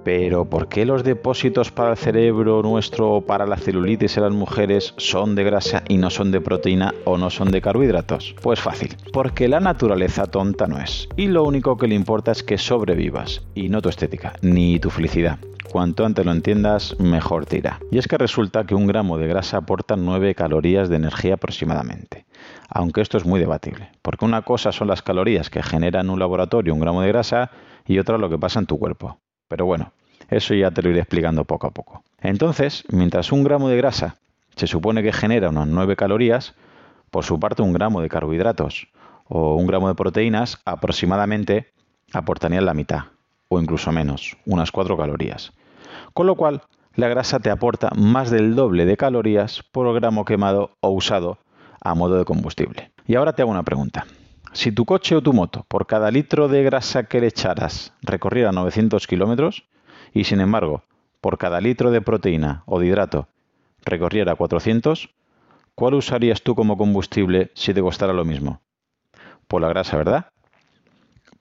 Pero 0.05 0.45
¿por 0.45 0.69
qué 0.69 0.85
los 0.85 1.03
depósitos 1.03 1.71
para 1.71 1.93
el 1.93 1.97
cerebro 1.97 2.63
nuestro 2.63 3.11
o 3.11 3.21
para 3.23 3.47
la 3.47 3.57
celulitis 3.57 4.17
en 4.19 4.25
las 4.25 4.33
mujeres 4.33 4.93
son 4.99 5.35
de 5.35 5.45
grasa 5.45 5.83
y 5.89 5.97
no 5.97 6.11
son 6.11 6.31
de 6.31 6.43
proteína 6.43 6.93
o 7.05 7.17
no 7.17 7.31
son 7.31 7.51
de 7.51 7.63
carbohidratos? 7.63 8.35
Pues 8.43 8.61
fácil, 8.61 8.97
porque 9.15 9.49
la 9.49 9.61
naturaleza 9.61 10.27
tonta 10.27 10.67
no 10.67 10.79
es. 10.79 11.09
Y 11.17 11.29
lo 11.29 11.43
único 11.45 11.79
que 11.79 11.89
le 11.89 11.95
importa 11.95 12.33
es 12.33 12.43
que 12.43 12.59
sobrevivas, 12.59 13.47
y 13.55 13.71
no 13.71 13.81
tu 13.81 13.89
estética, 13.89 14.35
ni 14.43 14.79
tu 14.79 14.91
felicidad. 14.91 15.39
cuanto 15.75 16.05
antes 16.05 16.25
lo 16.25 16.31
entiendas, 16.31 16.95
mejor 17.01 17.47
tira. 17.47 17.81
Y 17.91 17.99
es 17.99 18.07
que 18.07 18.17
resulta 18.17 18.65
que 18.65 18.77
un 18.77 18.87
gramo 18.87 19.19
de 19.19 19.27
grasa 19.27 19.57
aporta 19.57 19.97
9 19.97 20.37
calorías 20.37 20.89
de 20.89 20.95
energía 20.95 21.35
aproximadamente. 21.35 22.27
Aunque 22.69 23.01
esto 23.01 23.19
es 23.19 23.25
muy 23.25 23.41
debatible, 23.41 23.91
porque 24.01 24.25
una 24.25 24.43
cosa 24.43 24.71
son 24.71 24.87
las 24.87 25.03
calorías 25.03 25.51
que 25.51 25.65
genera 25.65 26.01
en 26.01 26.11
un 26.11 26.21
laboratorio 26.21 26.75
un 26.75 26.79
gramo 26.79 27.03
de 27.03 27.09
grasa 27.09 27.51
y 27.87 27.99
otra 27.99 28.19
lo 28.19 28.31
que 28.31 28.39
pasa 28.39 28.61
en 28.61 28.67
tu 28.67 28.79
cuerpo. 28.79 29.19
Pero 29.55 29.67
bueno, 29.67 29.93
eso 30.31 30.53
ya 30.53 30.73
te 30.73 30.83
lo 30.83 30.91
iré 30.91 30.99
explicando 30.99 31.45
poco 31.45 31.69
a 31.69 31.71
poco. 31.71 32.03
Entonces, 32.21 32.83
mientras 32.89 33.31
un 33.31 33.45
gramo 33.45 33.69
de 33.69 33.77
grasa 33.77 34.17
se 34.57 34.67
supone 34.67 35.01
que 35.01 35.13
genera 35.13 35.49
unas 35.49 35.69
9 35.69 35.95
calorías, 35.95 36.57
por 37.13 37.23
su 37.23 37.39
parte 37.39 37.63
un 37.63 37.73
gramo 37.73 38.01
de 38.01 38.09
carbohidratos 38.09 38.89
o 39.29 39.55
un 39.55 39.69
gramo 39.69 39.87
de 39.87 39.95
proteínas 39.95 40.59
aproximadamente 40.65 41.69
aportarían 42.13 42.67
la 42.67 42.75
mitad, 42.75 43.05
o 43.49 43.61
incluso 43.61 43.93
menos, 43.93 44.37
unas 44.45 44.73
4 44.73 44.97
calorías. 44.97 45.53
Con 46.15 46.27
lo 46.27 46.35
cual, 46.35 46.63
la 46.97 47.07
grasa 47.07 47.39
te 47.39 47.51
aporta 47.51 47.91
más 47.95 48.33
del 48.33 48.57
doble 48.57 48.87
de 48.87 48.97
calorías 48.97 49.63
por 49.71 49.95
gramo 49.95 50.25
quemado 50.25 50.73
o 50.81 50.91
usado 50.91 51.39
a 51.81 51.95
modo 51.95 52.19
de 52.19 52.25
combustible. 52.25 52.91
Y 53.07 53.15
ahora 53.15 53.35
te 53.35 53.43
hago 53.43 53.53
una 53.53 53.63
pregunta. 53.63 54.05
Si 54.55 54.71
tu 54.71 54.85
coche 54.85 55.17
o 55.17 55.21
tu 55.21 55.33
moto, 55.33 55.67
por 55.67 55.89
cada 55.89 56.13
litro 56.13 56.47
de 56.47 56.63
grasa 56.63 57.05
que 57.05 57.21
le 57.21 57.27
echaras, 57.27 57.93
recorriera 58.03 58.53
900 58.53 59.05
kilómetros, 59.09 59.67
y 60.13 60.25
sin 60.25 60.41
embargo, 60.41 60.85
por 61.21 61.39
cada 61.39 61.61
litro 61.61 61.91
de 61.91 62.01
proteína 62.01 62.63
o 62.65 62.79
de 62.79 62.87
hidrato, 62.87 63.27
recorriera 63.85 64.37
400, 64.37 65.11
¿cuál 65.75 65.95
usarías 65.95 66.43
tú 66.43 66.55
como 66.55 66.77
combustible 66.77 67.51
si 67.55 67.75
te 67.75 67.83
costara 67.83 68.13
lo 68.13 68.25
mismo? 68.25 68.61
Por 69.49 69.61
la 69.61 69.69
grasa, 69.69 69.97
¿verdad? 69.97 70.29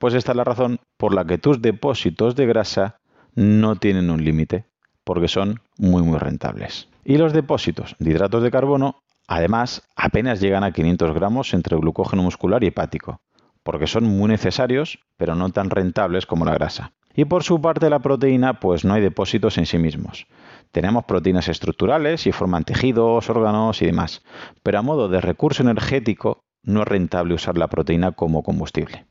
Pues 0.00 0.14
esta 0.14 0.32
es 0.32 0.36
la 0.36 0.44
razón 0.44 0.80
por 0.96 1.14
la 1.14 1.24
que 1.24 1.38
tus 1.38 1.62
depósitos 1.62 2.34
de 2.34 2.46
grasa 2.46 2.98
no 3.36 3.76
tienen 3.76 4.10
un 4.10 4.24
límite, 4.24 4.64
porque 5.04 5.28
son 5.28 5.60
muy 5.78 6.02
muy 6.02 6.18
rentables. 6.18 6.88
Y 7.04 7.16
los 7.16 7.32
depósitos 7.32 7.94
de 8.00 8.10
hidratos 8.10 8.42
de 8.42 8.50
carbono, 8.50 9.03
además, 9.26 9.88
apenas 9.96 10.40
llegan 10.40 10.64
a 10.64 10.72
500 10.72 11.14
gramos 11.14 11.54
entre 11.54 11.76
glucógeno 11.76 12.22
muscular 12.22 12.62
y 12.64 12.68
hepático, 12.68 13.20
porque 13.62 13.86
son 13.86 14.04
muy 14.04 14.28
necesarios, 14.28 14.98
pero 15.16 15.34
no 15.34 15.50
tan 15.50 15.70
rentables 15.70 16.26
como 16.26 16.44
la 16.44 16.54
grasa. 16.54 16.92
Y 17.14 17.26
por 17.26 17.44
su 17.44 17.60
parte 17.60 17.90
la 17.90 18.00
proteína, 18.00 18.60
pues 18.60 18.84
no 18.84 18.94
hay 18.94 19.00
depósitos 19.00 19.56
en 19.58 19.66
sí 19.66 19.78
mismos. 19.78 20.26
Tenemos 20.72 21.04
proteínas 21.04 21.48
estructurales 21.48 22.26
y 22.26 22.32
forman 22.32 22.64
tejidos, 22.64 23.30
órganos 23.30 23.80
y 23.82 23.86
demás, 23.86 24.22
pero 24.64 24.80
a 24.80 24.82
modo 24.82 25.08
de 25.08 25.20
recurso 25.20 25.62
energético 25.62 26.44
no 26.64 26.82
es 26.82 26.88
rentable 26.88 27.34
usar 27.34 27.56
la 27.56 27.68
proteína 27.68 28.12
como 28.12 28.42
combustible. 28.42 29.06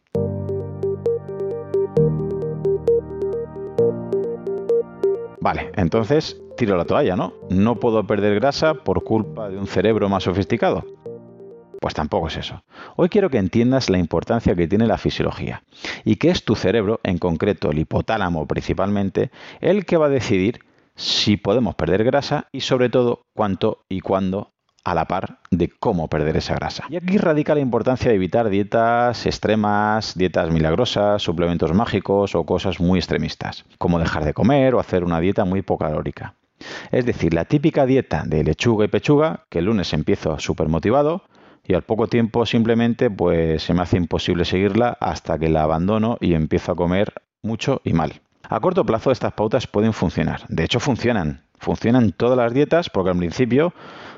Vale, 5.39 5.71
entonces 5.75 6.42
tiro 6.63 6.77
la 6.77 6.85
toalla, 6.85 7.17
¿no? 7.17 7.33
No 7.49 7.75
puedo 7.77 8.07
perder 8.07 8.35
grasa 8.35 8.73
por 8.73 9.03
culpa 9.03 9.49
de 9.49 9.57
un 9.57 9.67
cerebro 9.67 10.07
más 10.07 10.23
sofisticado. 10.23 10.85
Pues 11.81 11.93
tampoco 11.93 12.29
es 12.29 12.37
eso. 12.37 12.63
Hoy 12.95 13.09
quiero 13.09 13.29
que 13.29 13.37
entiendas 13.37 13.89
la 13.89 13.97
importancia 13.97 14.55
que 14.55 14.65
tiene 14.65 14.87
la 14.87 14.97
fisiología 14.97 15.63
y 16.05 16.15
que 16.15 16.29
es 16.29 16.45
tu 16.45 16.55
cerebro, 16.55 17.01
en 17.03 17.17
concreto 17.17 17.71
el 17.71 17.79
hipotálamo 17.79 18.47
principalmente, 18.47 19.29
el 19.59 19.85
que 19.85 19.97
va 19.97 20.05
a 20.05 20.09
decidir 20.09 20.61
si 20.95 21.35
podemos 21.35 21.75
perder 21.75 22.05
grasa 22.05 22.47
y 22.53 22.61
sobre 22.61 22.87
todo 22.87 23.25
cuánto 23.33 23.83
y 23.89 23.99
cuándo 23.99 24.53
a 24.85 24.95
la 24.95 25.03
par 25.05 25.39
de 25.51 25.69
cómo 25.69 26.07
perder 26.07 26.37
esa 26.37 26.55
grasa. 26.55 26.85
Y 26.89 26.95
aquí 26.95 27.17
radica 27.17 27.55
la 27.55 27.61
importancia 27.61 28.07
de 28.07 28.15
evitar 28.15 28.47
dietas 28.47 29.25
extremas, 29.25 30.15
dietas 30.15 30.49
milagrosas, 30.49 31.21
suplementos 31.21 31.73
mágicos 31.73 32.35
o 32.35 32.45
cosas 32.45 32.79
muy 32.79 32.99
extremistas, 32.99 33.65
como 33.77 33.99
dejar 33.99 34.23
de 34.23 34.33
comer 34.33 34.75
o 34.75 34.79
hacer 34.79 35.03
una 35.03 35.19
dieta 35.19 35.43
muy 35.43 35.61
calórica. 35.61 36.35
Es 36.91 37.05
decir, 37.05 37.33
la 37.33 37.45
típica 37.45 37.85
dieta 37.85 38.23
de 38.25 38.43
lechuga 38.43 38.85
y 38.85 38.87
pechuga, 38.87 39.45
que 39.49 39.59
el 39.59 39.65
lunes 39.65 39.93
empiezo 39.93 40.39
súper 40.39 40.67
motivado 40.67 41.23
y 41.65 41.73
al 41.73 41.83
poco 41.83 42.07
tiempo 42.07 42.45
simplemente 42.45 43.09
pues 43.09 43.63
se 43.63 43.73
me 43.73 43.81
hace 43.81 43.97
imposible 43.97 44.45
seguirla 44.45 44.97
hasta 44.99 45.39
que 45.39 45.49
la 45.49 45.63
abandono 45.63 46.17
y 46.19 46.33
empiezo 46.33 46.73
a 46.73 46.75
comer 46.75 47.13
mucho 47.41 47.81
y 47.83 47.93
mal. 47.93 48.21
A 48.49 48.59
corto 48.59 48.85
plazo 48.85 49.11
estas 49.11 49.33
pautas 49.33 49.67
pueden 49.67 49.93
funcionar, 49.93 50.41
de 50.49 50.63
hecho 50.63 50.79
funcionan, 50.79 51.43
funcionan 51.57 52.11
todas 52.11 52.37
las 52.37 52.53
dietas 52.53 52.89
porque 52.89 53.11
al 53.11 53.17
principio 53.17 53.73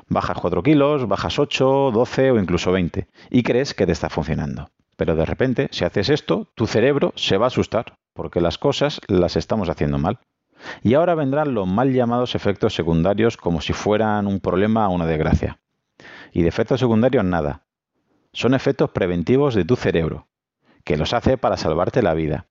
bajas 0.08 0.38
4 0.40 0.62
kilos, 0.62 1.06
bajas 1.08 1.38
8, 1.38 1.90
12 1.92 2.30
o 2.32 2.38
incluso 2.38 2.72
20 2.72 3.06
y 3.30 3.42
crees 3.42 3.74
que 3.74 3.86
te 3.86 3.92
está 3.92 4.08
funcionando. 4.10 4.68
Pero 4.96 5.14
de 5.14 5.26
repente, 5.26 5.68
si 5.70 5.84
haces 5.84 6.08
esto, 6.08 6.48
tu 6.54 6.66
cerebro 6.66 7.12
se 7.16 7.36
va 7.36 7.46
a 7.46 7.48
asustar 7.48 7.94
porque 8.14 8.40
las 8.40 8.58
cosas 8.58 9.00
las 9.08 9.36
estamos 9.36 9.68
haciendo 9.68 9.98
mal. 9.98 10.18
Y 10.82 10.94
ahora 10.94 11.14
vendrán 11.14 11.54
los 11.54 11.66
mal 11.66 11.92
llamados 11.92 12.34
efectos 12.34 12.74
secundarios 12.74 13.36
como 13.36 13.60
si 13.60 13.72
fueran 13.72 14.26
un 14.26 14.40
problema 14.40 14.88
o 14.88 14.92
una 14.92 15.06
desgracia. 15.06 15.58
Y 16.32 16.42
de 16.42 16.48
efectos 16.48 16.80
secundarios 16.80 17.24
nada. 17.24 17.62
Son 18.32 18.54
efectos 18.54 18.90
preventivos 18.90 19.54
de 19.54 19.64
tu 19.64 19.76
cerebro, 19.76 20.28
que 20.84 20.96
los 20.96 21.14
hace 21.14 21.38
para 21.38 21.56
salvarte 21.56 22.02
la 22.02 22.14
vida, 22.14 22.46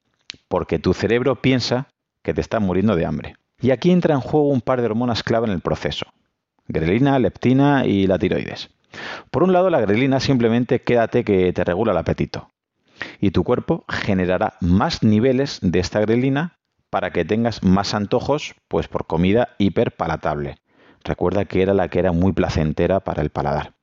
porque 0.48 0.80
tu 0.80 0.94
cerebro 0.94 1.42
piensa 1.42 1.90
que 2.24 2.34
te 2.34 2.42
estás 2.42 2.62
muriendo 2.62 2.96
de 2.96 3.06
hambre. 3.06 3.36
Y 3.62 3.72
aquí 3.72 3.92
entra 3.92 4.16
en 4.16 4.22
juego 4.22 4.50
un 4.50 4.62
par 4.62 4.82
de 4.82 4.88
hormonas 4.88 5.24
clave 5.24 5.48
en 5.48 5.54
el 5.54 5.62
proceso, 5.62 6.08
grelina, 6.68 7.20
leptina 7.20 7.86
y 7.86 8.08
la 8.08 8.18
tiroides. 8.18 8.70
Por 9.32 9.44
un 9.44 9.54
lado, 9.54 9.70
la 9.70 9.82
grelina 9.82 10.20
simplemente 10.20 10.82
quédate 10.82 11.24
que 11.24 11.54
te 11.54 11.64
regula 11.64 11.92
el 11.92 11.98
apetito. 11.98 12.50
Y 13.20 13.32
tu 13.32 13.44
cuerpo 13.44 13.86
generará 13.90 14.56
más 14.62 15.04
niveles 15.04 15.60
de 15.62 15.80
esta 15.80 16.00
grelina 16.00 16.55
para 16.96 17.12
que 17.12 17.26
tengas 17.26 17.62
más 17.62 17.94
antojos, 17.94 18.56
pues 18.70 18.88
por 18.88 19.06
comida 19.06 19.50
hiperpalatable. 19.58 20.60
Recuerda 21.04 21.44
que 21.44 21.62
era 21.62 21.74
la 21.74 21.90
que 21.90 22.00
era 22.00 22.14
muy 22.14 22.32
placentera 22.32 23.02
para 23.02 23.22
el 23.22 23.32
paladar. 23.32 23.74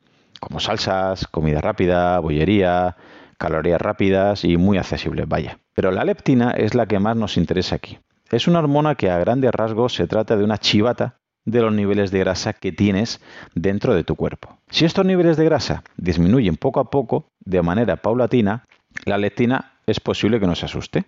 Como 0.40 0.60
salsas, 0.60 1.26
comida 1.26 1.60
rápida, 1.60 2.18
bollería, 2.20 2.96
calorías 3.36 3.82
rápidas 3.82 4.46
y 4.46 4.56
muy 4.56 4.78
accesibles, 4.78 5.28
vaya. 5.28 5.58
Pero 5.74 5.90
la 5.90 6.06
leptina 6.06 6.52
es 6.52 6.74
la 6.74 6.86
que 6.86 7.00
más 7.00 7.14
nos 7.14 7.36
interesa 7.36 7.74
aquí. 7.74 7.98
Es 8.30 8.48
una 8.48 8.60
hormona 8.60 8.94
que 8.94 9.10
a 9.10 9.18
grandes 9.18 9.52
rasgos 9.52 9.92
se 9.92 10.06
trata 10.06 10.38
de 10.38 10.44
una 10.44 10.56
chivata 10.56 11.18
de 11.44 11.60
los 11.60 11.74
niveles 11.74 12.12
de 12.12 12.20
grasa 12.20 12.54
que 12.54 12.72
tienes 12.72 13.20
dentro 13.54 13.94
de 13.94 14.04
tu 14.04 14.16
cuerpo. 14.16 14.56
Si 14.70 14.86
estos 14.86 15.04
niveles 15.04 15.36
de 15.36 15.44
grasa 15.44 15.84
disminuyen 15.98 16.56
poco 16.56 16.80
a 16.80 16.88
poco, 16.88 17.26
de 17.44 17.60
manera 17.60 17.96
paulatina, 17.96 18.64
la 19.04 19.18
leptina 19.18 19.72
es 19.86 20.00
posible 20.00 20.40
que 20.40 20.46
no 20.46 20.54
se 20.54 20.64
asuste. 20.64 21.04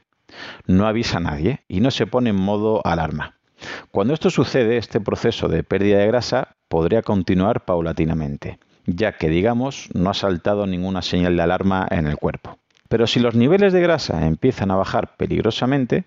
No 0.67 0.87
avisa 0.87 1.19
a 1.19 1.21
nadie 1.21 1.65
y 1.69 1.81
no 1.81 1.91
se 1.91 2.07
pone 2.07 2.31
en 2.31 2.37
modo 2.37 2.81
alarma. 2.85 3.37
Cuando 3.91 4.15
esto 4.15 4.31
sucede, 4.31 4.77
este 4.77 5.01
proceso 5.01 5.49
de 5.49 5.63
pérdida 5.63 5.99
de 5.99 6.07
grasa 6.07 6.57
podría 6.69 7.03
continuar 7.03 7.65
paulatinamente, 7.65 8.59
ya 8.87 9.13
que, 9.13 9.29
digamos, 9.29 9.89
no 9.95 10.11
ha 10.11 10.15
saltado 10.15 10.67
ninguna 10.67 11.03
señal 11.03 11.37
de 11.37 11.43
alarma 11.43 11.87
en 11.91 12.07
el 12.07 12.17
cuerpo. 12.17 12.59
Pero 12.89 13.07
si 13.07 13.21
los 13.21 13.35
niveles 13.35 13.73
de 13.73 13.81
grasa 13.81 14.27
empiezan 14.27 14.71
a 14.71 14.77
bajar 14.77 15.17
peligrosamente, 15.17 16.05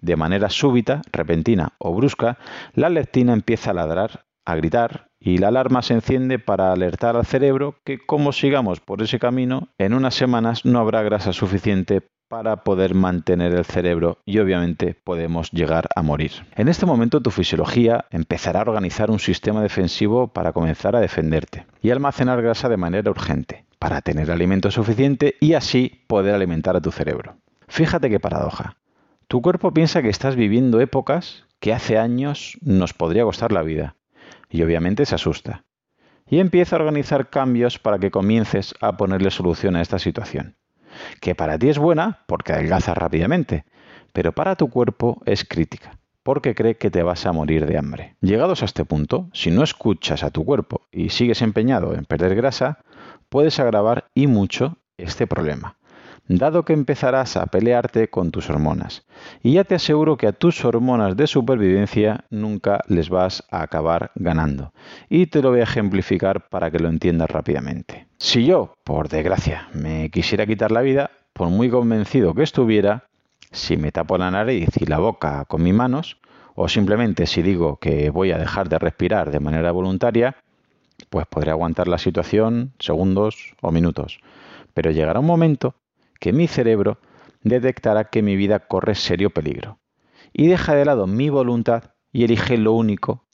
de 0.00 0.16
manera 0.16 0.50
súbita, 0.50 1.02
repentina 1.12 1.72
o 1.78 1.94
brusca, 1.94 2.38
la 2.74 2.88
leptina 2.88 3.32
empieza 3.32 3.70
a 3.70 3.74
ladrar, 3.74 4.24
a 4.44 4.54
gritar 4.54 5.08
y 5.20 5.38
la 5.38 5.48
alarma 5.48 5.82
se 5.82 5.94
enciende 5.94 6.38
para 6.38 6.72
alertar 6.72 7.16
al 7.16 7.26
cerebro 7.26 7.76
que 7.84 7.98
como 7.98 8.32
sigamos 8.32 8.80
por 8.80 9.02
ese 9.02 9.18
camino, 9.18 9.68
en 9.78 9.94
unas 9.94 10.14
semanas 10.14 10.64
no 10.64 10.78
habrá 10.78 11.02
grasa 11.02 11.32
suficiente 11.32 12.02
para 12.28 12.62
poder 12.62 12.94
mantener 12.94 13.54
el 13.54 13.64
cerebro 13.64 14.18
y 14.24 14.38
obviamente 14.38 14.94
podemos 15.02 15.50
llegar 15.50 15.88
a 15.96 16.02
morir. 16.02 16.32
En 16.56 16.68
este 16.68 16.86
momento 16.86 17.22
tu 17.22 17.30
fisiología 17.30 18.04
empezará 18.10 18.60
a 18.60 18.62
organizar 18.62 19.10
un 19.10 19.18
sistema 19.18 19.62
defensivo 19.62 20.28
para 20.28 20.52
comenzar 20.52 20.94
a 20.94 21.00
defenderte 21.00 21.66
y 21.82 21.90
almacenar 21.90 22.42
grasa 22.42 22.68
de 22.68 22.76
manera 22.76 23.10
urgente, 23.10 23.64
para 23.78 24.02
tener 24.02 24.30
alimento 24.30 24.70
suficiente 24.70 25.36
y 25.40 25.54
así 25.54 26.04
poder 26.06 26.34
alimentar 26.34 26.76
a 26.76 26.80
tu 26.80 26.92
cerebro. 26.92 27.36
Fíjate 27.66 28.10
qué 28.10 28.20
paradoja. 28.20 28.76
Tu 29.26 29.42
cuerpo 29.42 29.72
piensa 29.72 30.02
que 30.02 30.08
estás 30.08 30.36
viviendo 30.36 30.80
épocas 30.80 31.44
que 31.60 31.72
hace 31.72 31.98
años 31.98 32.58
nos 32.60 32.94
podría 32.94 33.24
costar 33.24 33.52
la 33.52 33.62
vida 33.62 33.96
y 34.50 34.62
obviamente 34.62 35.06
se 35.06 35.14
asusta. 35.14 35.64
Y 36.30 36.40
empieza 36.40 36.76
a 36.76 36.80
organizar 36.80 37.30
cambios 37.30 37.78
para 37.78 37.98
que 37.98 38.10
comiences 38.10 38.74
a 38.80 38.98
ponerle 38.98 39.30
solución 39.30 39.76
a 39.76 39.80
esta 39.80 39.98
situación. 39.98 40.57
Que 41.20 41.34
para 41.34 41.58
ti 41.58 41.68
es 41.68 41.78
buena 41.78 42.24
porque 42.26 42.52
adelgaza 42.52 42.94
rápidamente, 42.94 43.64
pero 44.12 44.32
para 44.32 44.56
tu 44.56 44.68
cuerpo 44.70 45.20
es 45.24 45.44
crítica 45.44 45.98
porque 46.24 46.54
cree 46.54 46.76
que 46.76 46.90
te 46.90 47.02
vas 47.02 47.24
a 47.24 47.32
morir 47.32 47.64
de 47.64 47.78
hambre. 47.78 48.16
Llegados 48.20 48.60
a 48.60 48.66
este 48.66 48.84
punto, 48.84 49.30
si 49.32 49.50
no 49.50 49.62
escuchas 49.62 50.22
a 50.22 50.30
tu 50.30 50.44
cuerpo 50.44 50.82
y 50.92 51.08
sigues 51.08 51.40
empeñado 51.40 51.94
en 51.94 52.04
perder 52.04 52.34
grasa, 52.34 52.80
puedes 53.30 53.58
agravar 53.60 54.10
y 54.12 54.26
mucho 54.26 54.76
este 54.98 55.26
problema 55.26 55.77
dado 56.28 56.64
que 56.64 56.74
empezarás 56.74 57.36
a 57.36 57.46
pelearte 57.46 58.08
con 58.08 58.30
tus 58.30 58.50
hormonas. 58.50 59.06
Y 59.42 59.54
ya 59.54 59.64
te 59.64 59.74
aseguro 59.74 60.16
que 60.16 60.26
a 60.26 60.32
tus 60.32 60.64
hormonas 60.64 61.16
de 61.16 61.26
supervivencia 61.26 62.24
nunca 62.30 62.80
les 62.86 63.08
vas 63.08 63.44
a 63.50 63.62
acabar 63.62 64.12
ganando. 64.14 64.72
Y 65.08 65.26
te 65.26 65.40
lo 65.40 65.50
voy 65.50 65.60
a 65.60 65.64
ejemplificar 65.64 66.48
para 66.48 66.70
que 66.70 66.78
lo 66.78 66.88
entiendas 66.88 67.30
rápidamente. 67.30 68.06
Si 68.18 68.44
yo, 68.44 68.74
por 68.84 69.08
desgracia, 69.08 69.68
me 69.72 70.10
quisiera 70.10 70.46
quitar 70.46 70.70
la 70.70 70.82
vida, 70.82 71.10
por 71.32 71.48
muy 71.48 71.70
convencido 71.70 72.34
que 72.34 72.42
estuviera, 72.42 73.04
si 73.50 73.76
me 73.76 73.90
tapo 73.90 74.18
la 74.18 74.30
nariz 74.30 74.68
y 74.78 74.86
la 74.86 74.98
boca 74.98 75.44
con 75.46 75.62
mis 75.62 75.74
manos, 75.74 76.18
O 76.60 76.66
simplemente 76.66 77.28
si 77.28 77.40
digo 77.40 77.76
que 77.76 78.10
voy 78.10 78.32
a 78.32 78.36
dejar 78.36 78.68
de 78.68 78.80
respirar 78.80 79.30
de 79.30 79.38
manera 79.38 79.70
voluntaria, 79.70 80.34
pues 81.08 81.24
podré 81.28 81.52
aguantar 81.52 81.86
la 81.86 81.98
situación 81.98 82.72
segundos 82.80 83.54
o 83.60 83.70
minutos. 83.70 84.18
Pero 84.74 84.90
llegará 84.90 85.20
un 85.20 85.26
momento 85.26 85.76
que 86.18 86.32
mi 86.32 86.48
cerebro 86.48 86.98
detectará 87.42 88.04
que 88.04 88.22
mi 88.22 88.36
vida 88.36 88.60
corre 88.60 88.94
serio 88.94 89.30
peligro 89.30 89.78
y 90.32 90.46
deja 90.46 90.74
de 90.74 90.84
lado 90.84 91.06
mi 91.06 91.30
voluntad 91.30 91.94
y 92.12 92.24
elige 92.24 92.56
lo 92.56 92.72
único 92.72 93.26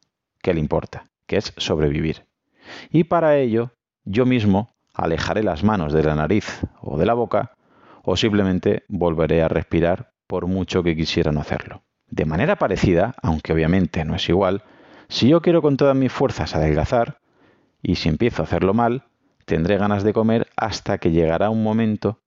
que 0.43 0.55
le 0.55 0.61
importa, 0.61 1.11
que 1.27 1.37
es 1.37 1.53
sobrevivir. 1.57 2.27
Y 2.91 3.05
para 3.05 3.37
ello 3.37 3.73
yo 4.05 4.27
mismo 4.27 4.75
alejaré 4.93 5.43
las 5.43 5.65
manos 5.65 5.93
de 5.93 6.03
la 6.03 6.15
nariz 6.15 6.61
o 6.81 6.99
de 6.99 7.07
la 7.07 7.15
boca 7.15 7.53
o 8.03 8.17
simplemente 8.17 8.85
volveré 8.89 9.43
a 9.43 9.49
respirar 9.49 10.13
por 10.27 10.47
mucho 10.47 10.83
que 10.83 10.97
quisiera 10.97 11.33
no 11.33 11.41
hacerlo. 11.41 11.83
De 12.09 12.27
manera 12.27 12.57
parecida, 12.57 13.15
aunque 13.23 13.53
obviamente 13.53 14.05
no 14.05 14.15
es 14.15 14.29
igual, 14.29 14.63
si 15.09 15.29
yo 15.29 15.43
quiero 15.43 15.63
con 15.63 15.77
todas 15.77 15.97
mis 15.97 16.13
fuerzas 16.13 16.55
adelgazar, 16.55 17.19
y 17.83 17.97
si 17.97 18.09
empiezo 18.09 18.43
a 18.43 18.45
hacerlo 18.45 18.73
mal, 18.73 19.05
tendré 19.45 19.77
ganas 19.77 20.05
de 20.05 20.13
comer 20.13 20.49
hasta 20.57 20.99
que 20.99 21.11
llegará 21.11 21.51
un 21.51 21.63
momento 21.63 22.21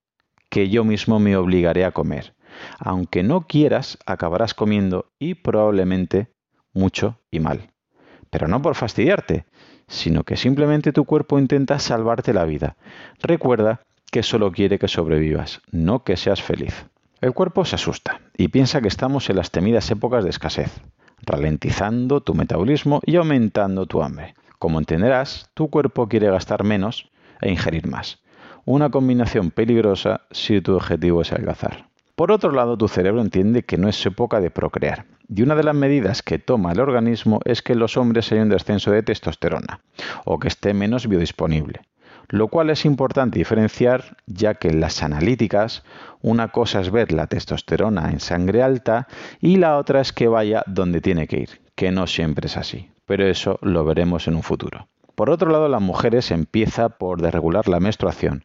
que 0.50 0.70
yo 0.70 0.84
mismo 0.84 1.20
me 1.20 1.36
obligaré 1.36 1.86
a 1.86 1.92
comer. 1.92 2.36
Aunque 2.80 3.24
no 3.24 3.42
quieras, 3.42 3.98
acabarás 4.06 4.54
comiendo 4.54 5.12
y 5.20 5.36
probablemente 5.36 6.32
mucho 6.74 7.20
y 7.32 7.40
mal. 7.40 7.72
Pero 8.30 8.48
no 8.48 8.62
por 8.62 8.76
fastidiarte, 8.76 9.46
sino 9.88 10.24
que 10.24 10.38
simplemente 10.38 10.92
tu 10.92 11.06
cuerpo 11.06 11.40
intenta 11.40 11.80
salvarte 11.80 12.34
la 12.34 12.46
vida. 12.46 12.78
Recuerda 13.22 13.82
que 14.12 14.24
solo 14.24 14.52
quiere 14.52 14.80
que 14.80 14.88
sobrevivas, 14.88 15.62
no 15.72 16.04
que 16.04 16.18
seas 16.18 16.42
feliz. 16.42 16.86
El 17.20 17.34
cuerpo 17.34 17.66
se 17.66 17.76
asusta 17.76 18.22
y 18.38 18.50
piensa 18.50 18.82
que 18.82 18.88
estamos 18.88 19.30
en 19.30 19.38
las 19.38 19.52
temidas 19.52 19.90
épocas 19.90 20.24
de 20.24 20.30
escasez, 20.30 20.82
ralentizando 21.22 22.22
tu 22.22 22.36
metabolismo 22.36 23.02
y 23.06 23.16
aumentando 23.16 23.86
tu 23.86 24.04
hambre. 24.04 24.36
Como 24.60 24.80
entenderás, 24.80 25.50
tu 25.54 25.70
cuerpo 25.70 26.08
quiere 26.08 26.30
gastar 26.30 26.64
menos 26.64 27.10
e 27.42 27.52
ingerir 27.52 27.88
más. 27.88 28.22
Una 28.70 28.90
combinación 28.90 29.52
peligrosa 29.52 30.24
si 30.30 30.60
tu 30.60 30.76
objetivo 30.76 31.22
es 31.22 31.32
adelgazar. 31.32 31.88
Por 32.18 32.34
otro 32.34 32.52
lado, 32.52 32.78
tu 32.78 32.90
cerebro 32.90 33.22
entiende 33.22 33.64
que 33.64 33.78
no 33.78 33.88
es 33.88 34.06
época 34.06 34.42
de 34.42 34.52
procrear, 34.52 35.06
y 35.34 35.42
una 35.42 35.56
de 35.56 35.64
las 35.64 35.74
medidas 35.74 36.22
que 36.22 36.38
toma 36.38 36.74
el 36.74 36.82
organismo 36.82 37.40
es 37.46 37.62
que 37.62 37.76
los 37.76 37.96
hombres 37.96 38.30
haya 38.30 38.42
un 38.42 38.50
descenso 38.50 38.92
de 38.92 39.04
testosterona, 39.04 39.80
o 40.26 40.38
que 40.38 40.50
esté 40.50 40.74
menos 40.74 41.08
biodisponible. 41.08 41.80
Lo 42.28 42.50
cual 42.50 42.70
es 42.70 42.84
importante 42.84 43.40
diferenciar, 43.40 44.18
ya 44.26 44.56
que 44.56 44.68
en 44.68 44.82
las 44.82 45.02
analíticas 45.02 45.86
una 46.22 46.50
cosa 46.50 46.82
es 46.82 46.92
ver 46.92 47.14
la 47.14 47.28
testosterona 47.28 48.10
en 48.12 48.20
sangre 48.20 48.64
alta 48.64 49.08
y 49.40 49.56
la 49.56 49.78
otra 49.78 50.02
es 50.02 50.12
que 50.12 50.28
vaya 50.28 50.66
donde 50.68 51.00
tiene 51.00 51.28
que 51.28 51.40
ir, 51.40 51.62
que 51.76 51.92
no 51.92 52.06
siempre 52.06 52.48
es 52.48 52.58
así, 52.58 52.92
pero 53.06 53.26
eso 53.28 53.60
lo 53.62 53.86
veremos 53.86 54.28
en 54.28 54.36
un 54.36 54.44
futuro. 54.44 54.90
Por 55.16 55.30
otro 55.30 55.50
lado, 55.50 55.70
las 55.70 55.82
mujeres 55.82 56.32
empieza 56.32 56.90
por 56.90 57.22
desregular 57.22 57.70
la 57.70 57.80
menstruación, 57.80 58.44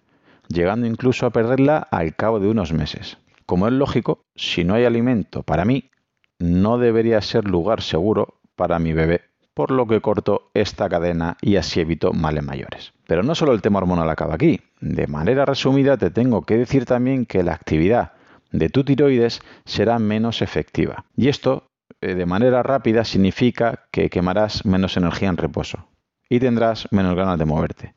llegando 0.53 0.87
incluso 0.87 1.27
a 1.27 1.31
perderla 1.31 1.79
al 1.91 2.15
cabo 2.15 2.41
de 2.41 2.49
unos 2.49 2.73
meses. 2.73 3.19
Como 3.47 3.67
es 3.67 3.73
lógico, 3.73 4.25
si 4.35 4.65
no 4.65 4.75
hay 4.75 4.85
alimento 4.85 5.43
para 5.43 5.65
mí, 5.65 5.91
no 6.39 6.79
debería 6.79 7.21
ser 7.21 7.45
lugar 7.45 7.83
seguro 7.83 8.41
para 8.57 8.79
mi 8.79 8.93
bebé, 8.93 9.23
por 9.55 9.71
lo 9.71 9.87
que 9.87 10.01
corto 10.01 10.51
esta 10.55 10.89
cadena 10.89 11.37
y 11.41 11.57
así 11.57 11.81
evito 11.81 12.13
males 12.13 12.45
mayores. 12.45 12.93
Pero 13.07 13.23
no 13.23 13.35
solo 13.35 13.53
el 13.53 13.63
tema 13.63 13.79
hormonal 13.79 14.09
acaba 14.09 14.35
aquí. 14.35 14.61
De 14.81 15.07
manera 15.07 15.45
resumida 15.45 15.97
te 15.97 16.11
tengo 16.11 16.43
que 16.43 16.57
decir 16.57 16.85
también 16.85 17.27
que 17.27 17.43
la 17.43 17.55
actividad 17.55 18.13
de 18.51 18.69
tu 18.69 18.85
tiroides 18.85 19.41
será 19.65 19.99
menos 19.99 20.43
efectiva. 20.43 21.05
Y 21.17 21.29
esto, 21.29 21.69
eh, 22.01 22.15
de 22.15 22.27
manera 22.27 22.63
rápida, 22.63 23.05
significa 23.05 23.87
que 23.91 24.11
quemarás 24.11 24.65
menos 24.65 24.97
energía 24.97 25.29
en 25.29 25.37
reposo 25.37 25.89
y 26.29 26.41
tendrás 26.41 26.89
menos 26.91 27.15
ganas 27.15 27.39
de 27.39 27.45
moverte. 27.45 27.95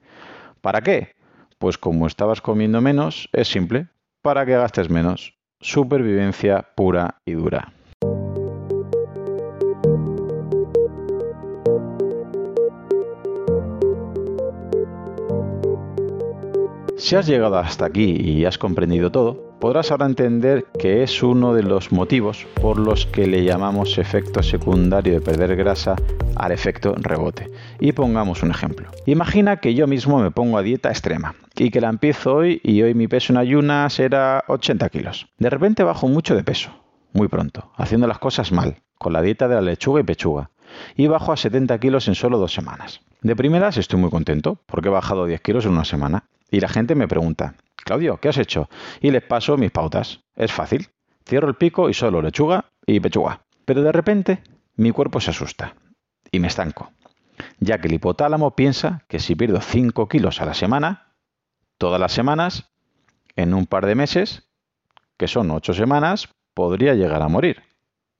¿Para 0.61 0.81
qué? 0.81 1.14
Pues 1.57 1.77
como 1.77 2.07
estabas 2.07 2.41
comiendo 2.41 2.81
menos, 2.81 3.29
es 3.33 3.47
simple, 3.47 3.87
para 4.21 4.45
que 4.45 4.57
gastes 4.57 4.89
menos 4.89 5.35
supervivencia 5.59 6.73
pura 6.75 7.15
y 7.25 7.33
dura. 7.33 7.73
Si 17.05 17.15
has 17.15 17.27
llegado 17.27 17.59
hasta 17.59 17.85
aquí 17.85 18.17
y 18.19 18.45
has 18.45 18.57
comprendido 18.57 19.11
todo, 19.11 19.55
podrás 19.59 19.91
ahora 19.91 20.07
entender 20.07 20.65
que 20.79 21.03
es 21.03 21.21
uno 21.21 21.53
de 21.53 21.61
los 21.61 21.91
motivos 21.91 22.47
por 22.59 22.79
los 22.79 23.05
que 23.05 23.27
le 23.27 23.43
llamamos 23.43 23.99
efecto 23.99 24.41
secundario 24.41 25.13
de 25.13 25.21
perder 25.21 25.55
grasa 25.55 25.95
al 26.35 26.51
efecto 26.51 26.95
rebote. 26.97 27.51
Y 27.79 27.91
pongamos 27.91 28.41
un 28.41 28.49
ejemplo. 28.49 28.89
Imagina 29.05 29.57
que 29.57 29.75
yo 29.75 29.85
mismo 29.85 30.17
me 30.17 30.31
pongo 30.31 30.57
a 30.57 30.63
dieta 30.63 30.89
extrema 30.89 31.35
y 31.55 31.69
que 31.69 31.79
la 31.79 31.89
empiezo 31.89 32.37
hoy 32.37 32.59
y 32.63 32.81
hoy 32.81 32.95
mi 32.95 33.07
peso 33.07 33.33
en 33.33 33.37
ayunas 33.37 33.99
era 33.99 34.43
80 34.47 34.89
kilos. 34.89 35.27
De 35.37 35.51
repente 35.51 35.83
bajo 35.83 36.07
mucho 36.07 36.35
de 36.35 36.43
peso, 36.43 36.71
muy 37.13 37.27
pronto, 37.27 37.71
haciendo 37.75 38.07
las 38.07 38.17
cosas 38.17 38.51
mal, 38.51 38.77
con 38.97 39.13
la 39.13 39.21
dieta 39.21 39.47
de 39.47 39.53
la 39.53 39.61
lechuga 39.61 40.01
y 40.01 40.05
pechuga, 40.05 40.49
y 40.95 41.05
bajo 41.05 41.31
a 41.31 41.37
70 41.37 41.77
kilos 41.77 42.07
en 42.07 42.15
solo 42.15 42.39
dos 42.39 42.51
semanas. 42.51 43.01
De 43.21 43.35
primeras 43.35 43.77
estoy 43.77 43.99
muy 43.99 44.09
contento 44.09 44.57
porque 44.65 44.87
he 44.87 44.91
bajado 44.91 45.27
10 45.27 45.41
kilos 45.41 45.65
en 45.65 45.73
una 45.73 45.85
semana 45.85 46.23
y 46.51 46.59
la 46.59 46.69
gente 46.69 46.95
me 46.95 47.07
pregunta, 47.07 47.55
Claudio, 47.85 48.17
¿qué 48.17 48.29
has 48.29 48.37
hecho? 48.37 48.69
Y 48.99 49.11
les 49.11 49.23
paso 49.23 49.57
mis 49.57 49.71
pautas. 49.71 50.21
Es 50.35 50.51
fácil. 50.51 50.89
Cierro 51.23 51.47
el 51.47 51.55
pico 51.55 51.89
y 51.89 51.93
solo 51.93 52.21
lechuga 52.21 52.65
y 52.85 52.99
pechuga. 52.99 53.41
Pero 53.65 53.83
de 53.83 53.91
repente 53.91 54.41
mi 54.75 54.91
cuerpo 54.91 55.19
se 55.19 55.31
asusta 55.31 55.75
y 56.31 56.39
me 56.39 56.47
estanco, 56.47 56.91
ya 57.59 57.79
que 57.79 57.87
el 57.87 57.93
hipotálamo 57.93 58.55
piensa 58.55 59.03
que 59.07 59.19
si 59.19 59.35
pierdo 59.35 59.61
5 59.61 60.07
kilos 60.07 60.41
a 60.41 60.45
la 60.45 60.53
semana, 60.53 61.13
todas 61.77 61.99
las 61.99 62.11
semanas, 62.11 62.71
en 63.35 63.53
un 63.53 63.65
par 63.65 63.85
de 63.85 63.95
meses, 63.95 64.49
que 65.17 65.27
son 65.27 65.51
8 65.51 65.73
semanas, 65.73 66.29
podría 66.53 66.93
llegar 66.93 67.21
a 67.21 67.27
morir. 67.27 67.63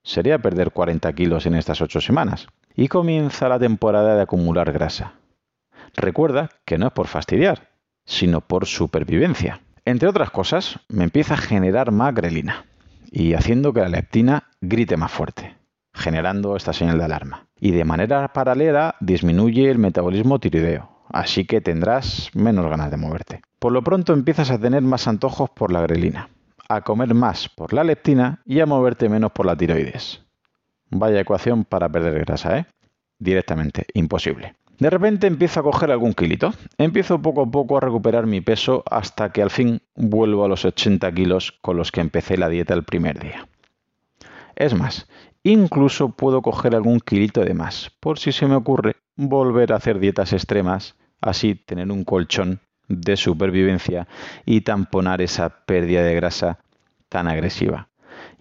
Sería 0.04 0.40
perder 0.40 0.72
40 0.72 1.12
kilos 1.14 1.46
en 1.46 1.56
estas 1.56 1.82
8 1.82 2.02
semanas. 2.02 2.48
Y 2.76 2.88
comienza 2.88 3.50
la 3.50 3.60
temporada 3.60 4.16
de 4.16 4.22
acumular 4.22 4.72
grasa. 4.72 5.14
Recuerda 5.96 6.50
que 6.66 6.78
no 6.78 6.88
es 6.88 6.94
por 6.94 7.08
fastidiar, 7.08 7.75
sino 8.06 8.42
por 8.42 8.66
supervivencia. 8.66 9.62
Entre 9.84 10.08
otras 10.08 10.32
cosas, 10.32 10.80
me 10.90 11.04
empieza 11.04 11.36
a 11.36 11.38
generar 11.38 11.92
más 11.92 12.14
grelina 12.14 12.66
y 13.12 13.34
haciendo 13.34 13.74
que 13.74 13.82
la 13.82 13.90
leptina 13.90 14.50
grite 14.62 14.98
más 14.98 15.12
fuerte, 15.12 15.56
generando 15.94 16.56
esta 16.56 16.74
señal 16.74 16.98
de 16.98 17.06
alarma. 17.06 17.48
Y 17.60 17.72
de 17.72 17.86
manera 17.86 18.28
paralela 18.34 18.96
disminuye 19.00 19.70
el 19.70 19.78
metabolismo 19.78 20.40
tiroideo, 20.40 20.90
así 21.14 21.46
que 21.46 21.62
tendrás 21.62 22.30
menos 22.34 22.70
ganas 22.70 22.92
de 22.92 22.98
moverte. 22.98 23.42
Por 23.60 23.72
lo 23.72 23.84
pronto 23.84 24.14
empiezas 24.14 24.52
a 24.52 24.60
tener 24.60 24.82
más 24.82 25.08
antojos 25.08 25.50
por 25.50 25.72
la 25.72 25.82
grelina, 25.82 26.30
a 26.68 26.82
comer 26.82 27.14
más 27.14 27.50
por 27.50 27.74
la 27.74 27.84
leptina 27.84 28.42
y 28.46 28.60
a 28.60 28.66
moverte 28.66 29.10
menos 29.10 29.32
por 29.32 29.46
la 29.46 29.56
tiroides. 29.56 30.24
Vaya 30.90 31.20
ecuación 31.20 31.64
para 31.64 31.90
perder 31.90 32.26
grasa, 32.26 32.58
¿eh? 32.58 32.66
Directamente, 33.18 33.86
imposible. 33.94 34.56
De 34.80 34.90
repente 34.90 35.28
empiezo 35.28 35.62
a 35.62 35.64
coger 35.64 35.92
algún 35.92 36.14
kilito. 36.14 36.54
Empiezo 36.78 37.22
poco 37.22 37.44
a 37.44 37.52
poco 37.52 37.78
a 37.78 37.80
recuperar 37.80 38.26
mi 38.26 38.42
peso 38.42 38.84
hasta 38.90 39.32
que 39.32 39.42
al 39.42 39.50
fin 39.50 39.82
vuelvo 39.96 40.44
a 40.44 40.50
los 40.50 40.66
80 40.66 41.12
kilos 41.14 41.54
con 41.62 41.78
los 41.78 41.92
que 41.92 42.02
empecé 42.02 42.38
la 42.38 42.50
dieta 42.50 42.74
el 42.74 42.84
primer 42.84 43.20
día. 43.20 43.48
Es 44.56 44.74
más, 44.74 45.08
incluso 45.44 46.10
puedo 46.10 46.42
coger 46.42 46.76
algún 46.76 47.00
kilito 47.00 47.42
de 47.42 47.54
más, 47.54 47.92
por 48.00 48.20
si 48.20 48.32
se 48.32 48.48
me 48.48 48.56
ocurre 48.56 48.96
volver 49.16 49.72
a 49.72 49.78
hacer 49.78 50.00
dietas 50.00 50.34
extremas, 50.34 50.96
así 51.22 51.56
tener 51.56 51.92
un 51.92 52.04
colchón 52.04 52.60
de 52.88 53.18
supervivencia 53.18 54.08
y 54.46 54.62
tamponar 54.62 55.22
esa 55.22 55.66
pérdida 55.66 56.04
de 56.04 56.16
grasa 56.16 56.60
tan 57.10 57.28
agresiva. 57.28 57.90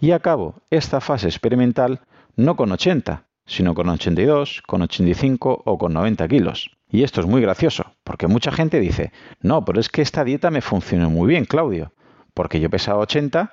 Y 0.00 0.10
acabo 0.12 0.56
esta 0.70 1.00
fase 1.00 1.26
experimental 1.26 2.00
no 2.36 2.56
con 2.56 2.72
80, 2.72 3.24
sino 3.46 3.74
con 3.74 3.88
82, 3.88 4.62
con 4.66 4.82
85 4.82 5.62
o 5.64 5.78
con 5.78 5.92
90 5.92 6.28
kilos. 6.28 6.70
Y 6.90 7.02
esto 7.02 7.20
es 7.20 7.26
muy 7.26 7.40
gracioso, 7.40 7.94
porque 8.04 8.26
mucha 8.26 8.52
gente 8.52 8.80
dice, 8.80 9.12
no, 9.40 9.64
pero 9.64 9.80
es 9.80 9.88
que 9.88 10.02
esta 10.02 10.24
dieta 10.24 10.50
me 10.50 10.60
funcionó 10.60 11.10
muy 11.10 11.28
bien, 11.28 11.44
Claudio, 11.44 11.92
porque 12.34 12.60
yo 12.60 12.70
pesaba 12.70 13.00
80 13.00 13.52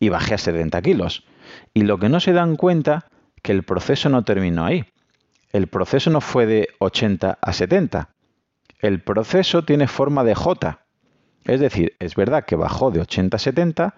y 0.00 0.08
bajé 0.08 0.34
a 0.34 0.38
70 0.38 0.80
kilos. 0.82 1.24
Y 1.74 1.82
lo 1.82 1.98
que 1.98 2.08
no 2.08 2.18
se 2.20 2.32
dan 2.32 2.56
cuenta, 2.56 3.06
que 3.42 3.52
el 3.52 3.62
proceso 3.62 4.08
no 4.08 4.24
terminó 4.24 4.64
ahí. 4.64 4.84
El 5.52 5.66
proceso 5.66 6.10
no 6.10 6.20
fue 6.20 6.46
de 6.46 6.68
80 6.78 7.38
a 7.40 7.52
70. 7.52 8.14
El 8.78 9.02
proceso 9.02 9.64
tiene 9.64 9.86
forma 9.86 10.24
de 10.24 10.34
J. 10.34 10.84
Es 11.44 11.60
decir, 11.60 11.94
es 11.98 12.14
verdad 12.14 12.44
que 12.44 12.56
bajó 12.56 12.90
de 12.90 13.00
80 13.00 13.36
a 13.36 13.40
70, 13.40 13.94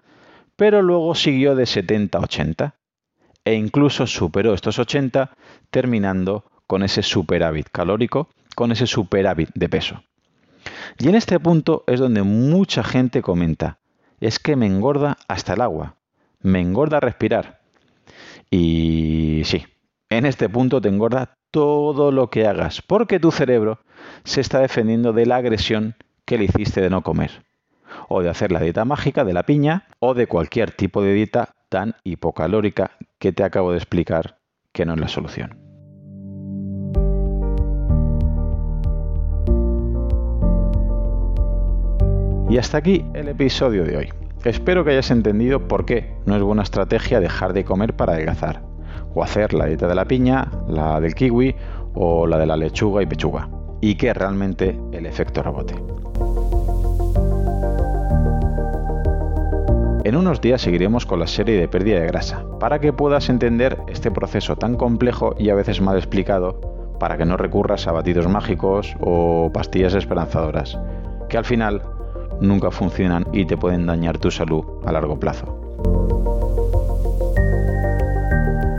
pero 0.56 0.82
luego 0.82 1.14
siguió 1.14 1.54
de 1.54 1.66
70 1.66 2.18
a 2.18 2.22
80 2.22 2.74
e 3.44 3.54
incluso 3.54 4.06
superó 4.06 4.54
estos 4.54 4.78
80 4.78 5.30
terminando 5.70 6.44
con 6.66 6.82
ese 6.82 7.02
superávit 7.02 7.68
calórico, 7.70 8.28
con 8.54 8.72
ese 8.72 8.86
superávit 8.86 9.50
de 9.54 9.68
peso. 9.68 10.02
Y 10.98 11.08
en 11.08 11.14
este 11.14 11.38
punto 11.40 11.84
es 11.86 12.00
donde 12.00 12.22
mucha 12.22 12.82
gente 12.82 13.22
comenta, 13.22 13.78
es 14.20 14.38
que 14.38 14.56
me 14.56 14.66
engorda 14.66 15.18
hasta 15.28 15.54
el 15.54 15.60
agua, 15.60 15.96
me 16.40 16.60
engorda 16.60 17.00
respirar. 17.00 17.60
Y 18.50 19.42
sí, 19.44 19.66
en 20.08 20.26
este 20.26 20.48
punto 20.48 20.80
te 20.80 20.88
engorda 20.88 21.36
todo 21.50 22.12
lo 22.12 22.30
que 22.30 22.46
hagas, 22.46 22.82
porque 22.82 23.20
tu 23.20 23.30
cerebro 23.30 23.80
se 24.24 24.40
está 24.40 24.60
defendiendo 24.60 25.12
de 25.12 25.26
la 25.26 25.36
agresión 25.36 25.96
que 26.24 26.38
le 26.38 26.44
hiciste 26.44 26.80
de 26.80 26.90
no 26.90 27.02
comer, 27.02 27.44
o 28.08 28.22
de 28.22 28.30
hacer 28.30 28.50
la 28.50 28.60
dieta 28.60 28.84
mágica 28.84 29.24
de 29.24 29.32
la 29.32 29.44
piña, 29.44 29.86
o 29.98 30.14
de 30.14 30.26
cualquier 30.26 30.70
tipo 30.70 31.02
de 31.02 31.12
dieta 31.12 31.53
tan 31.68 31.94
hipocalórica 32.04 32.92
que 33.18 33.32
te 33.32 33.44
acabo 33.44 33.72
de 33.72 33.78
explicar 33.78 34.38
que 34.72 34.84
no 34.84 34.94
es 34.94 35.00
la 35.00 35.08
solución. 35.08 35.64
Y 42.50 42.58
hasta 42.58 42.78
aquí 42.78 43.04
el 43.14 43.28
episodio 43.28 43.84
de 43.84 43.96
hoy. 43.96 44.08
Espero 44.44 44.84
que 44.84 44.90
hayas 44.90 45.10
entendido 45.10 45.66
por 45.66 45.86
qué 45.86 46.14
no 46.26 46.36
es 46.36 46.42
buena 46.42 46.62
estrategia 46.62 47.18
dejar 47.18 47.54
de 47.54 47.64
comer 47.64 47.96
para 47.96 48.12
adelgazar, 48.12 48.62
o 49.14 49.24
hacer 49.24 49.54
la 49.54 49.66
dieta 49.66 49.88
de 49.88 49.94
la 49.94 50.04
piña, 50.04 50.50
la 50.68 51.00
del 51.00 51.14
kiwi 51.14 51.56
o 51.94 52.26
la 52.26 52.38
de 52.38 52.46
la 52.46 52.56
lechuga 52.56 53.02
y 53.02 53.06
pechuga, 53.06 53.48
y 53.80 53.94
que 53.94 54.12
realmente 54.12 54.78
el 54.92 55.06
efecto 55.06 55.42
rebote. 55.42 55.74
En 60.14 60.20
unos 60.20 60.40
días 60.40 60.62
seguiremos 60.62 61.06
con 61.06 61.18
la 61.18 61.26
serie 61.26 61.58
de 61.58 61.66
pérdida 61.66 61.98
de 61.98 62.06
grasa, 62.06 62.44
para 62.60 62.78
que 62.78 62.92
puedas 62.92 63.28
entender 63.28 63.80
este 63.88 64.12
proceso 64.12 64.54
tan 64.54 64.76
complejo 64.76 65.34
y 65.36 65.50
a 65.50 65.56
veces 65.56 65.80
mal 65.80 65.96
explicado, 65.96 66.60
para 67.00 67.16
que 67.16 67.24
no 67.24 67.36
recurras 67.36 67.88
a 67.88 67.92
batidos 67.92 68.28
mágicos 68.28 68.94
o 69.00 69.50
pastillas 69.52 69.92
esperanzadoras, 69.92 70.78
que 71.28 71.36
al 71.36 71.44
final 71.44 71.82
nunca 72.40 72.70
funcionan 72.70 73.26
y 73.32 73.44
te 73.44 73.56
pueden 73.56 73.86
dañar 73.86 74.18
tu 74.18 74.30
salud 74.30 74.62
a 74.86 74.92
largo 74.92 75.18
plazo. 75.18 75.58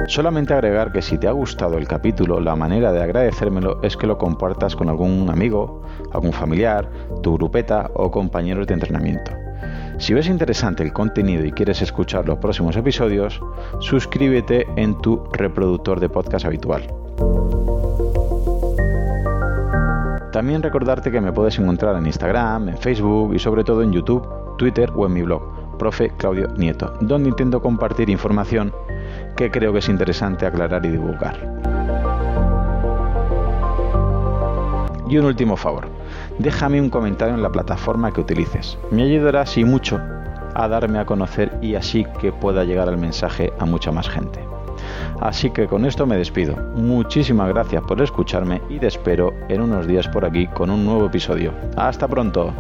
Solamente 0.08 0.54
agregar 0.54 0.94
que 0.94 1.02
si 1.02 1.18
te 1.18 1.28
ha 1.28 1.34
gustado 1.34 1.78
el 1.78 1.86
capítulo, 1.86 2.40
la 2.40 2.56
manera 2.56 2.94
de 2.94 3.04
agradecérmelo 3.04 3.82
es 3.84 3.98
que 3.98 4.08
lo 4.08 4.18
compartas 4.18 4.74
con 4.78 4.88
algún 4.88 5.30
amigo, 5.30 5.84
algún 6.14 6.32
familiar, 6.32 6.90
tu 7.22 7.34
grupeta 7.34 7.92
o 7.94 8.10
compañeros 8.10 8.68
de 8.68 8.76
entrenamiento. 8.76 9.45
Si 9.98 10.14
ves 10.14 10.28
interesante 10.28 10.84
el 10.84 10.92
contenido 10.92 11.46
y 11.46 11.52
quieres 11.52 11.82
escuchar 11.82 12.28
los 12.28 12.38
próximos 12.40 12.76
episodios, 12.76 13.40
suscríbete 13.80 14.68
en 14.76 15.00
tu 15.02 15.24
reproductor 15.32 16.00
de 16.00 16.10
podcast 16.10 16.46
habitual. 16.46 16.86
También 20.32 20.62
recordarte 20.62 21.12
que 21.12 21.22
me 21.22 21.32
puedes 21.32 21.58
encontrar 21.60 21.96
en 21.96 22.08
Instagram, 22.08 22.68
en 22.68 22.78
Facebook 22.78 23.34
y 23.34 23.40
sobre 23.40 23.64
todo 23.64 23.82
en 23.82 23.94
YouTube, 23.94 24.28
Twitter 24.58 24.92
o 24.94 25.06
en 25.06 25.14
mi 25.14 25.22
blog, 25.22 25.78
Profe 25.78 26.10
Claudio 26.18 26.50
Nieto, 26.58 26.94
donde 27.00 27.30
intento 27.30 27.62
compartir 27.62 28.10
información 28.10 28.74
que 29.38 29.50
creo 29.50 29.72
que 29.72 29.80
es 29.80 29.88
interesante 29.88 30.46
aclarar 30.46 30.86
y 30.86 30.90
divulgar. 30.90 31.40
Y 35.08 35.18
un 35.18 35.26
último 35.26 35.56
favor, 35.56 35.88
déjame 36.40 36.82
un 36.82 36.90
comentario 36.90 37.36
en 37.36 37.44
la 37.44 37.52
plataforma 37.52 38.12
que 38.12 38.22
utilices. 38.22 38.78
Me 38.92 39.04
ayudará 39.04 39.42
así 39.42 39.64
mucho 39.64 40.00
a 40.54 40.68
darme 40.68 41.00
a 41.00 41.06
conocer 41.06 41.58
y 41.62 41.76
así 41.76 42.06
que 42.20 42.32
pueda 42.32 42.64
llegar 42.64 42.88
el 42.88 42.98
mensaje 42.98 43.52
a 43.60 43.66
mucha 43.66 43.92
más 43.92 44.10
gente. 44.10 44.40
Así 45.20 45.50
que 45.50 45.68
con 45.68 45.86
esto 45.86 46.06
me 46.06 46.18
despido. 46.18 46.56
Muchísimas 46.76 47.50
gracias 47.50 47.84
por 47.84 48.02
escucharme 48.02 48.62
y 48.70 48.80
te 48.80 48.88
espero 48.88 49.34
en 49.50 49.62
unos 49.62 49.88
días 49.88 50.08
por 50.08 50.26
aquí 50.26 50.48
con 50.48 50.70
un 50.70 50.86
nuevo 50.86 51.06
episodio. 51.06 51.54
Hasta 51.78 52.08
pronto. 52.08 52.54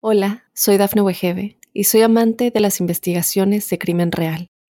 Hola, 0.00 0.44
soy 0.54 0.78
Dafne 0.78 1.02
Wegebe 1.02 1.58
y 1.74 1.84
soy 1.84 2.02
amante 2.02 2.50
de 2.50 2.60
las 2.60 2.80
investigaciones 2.80 3.68
de 3.68 3.78
crimen 3.78 4.10
real. 4.10 4.48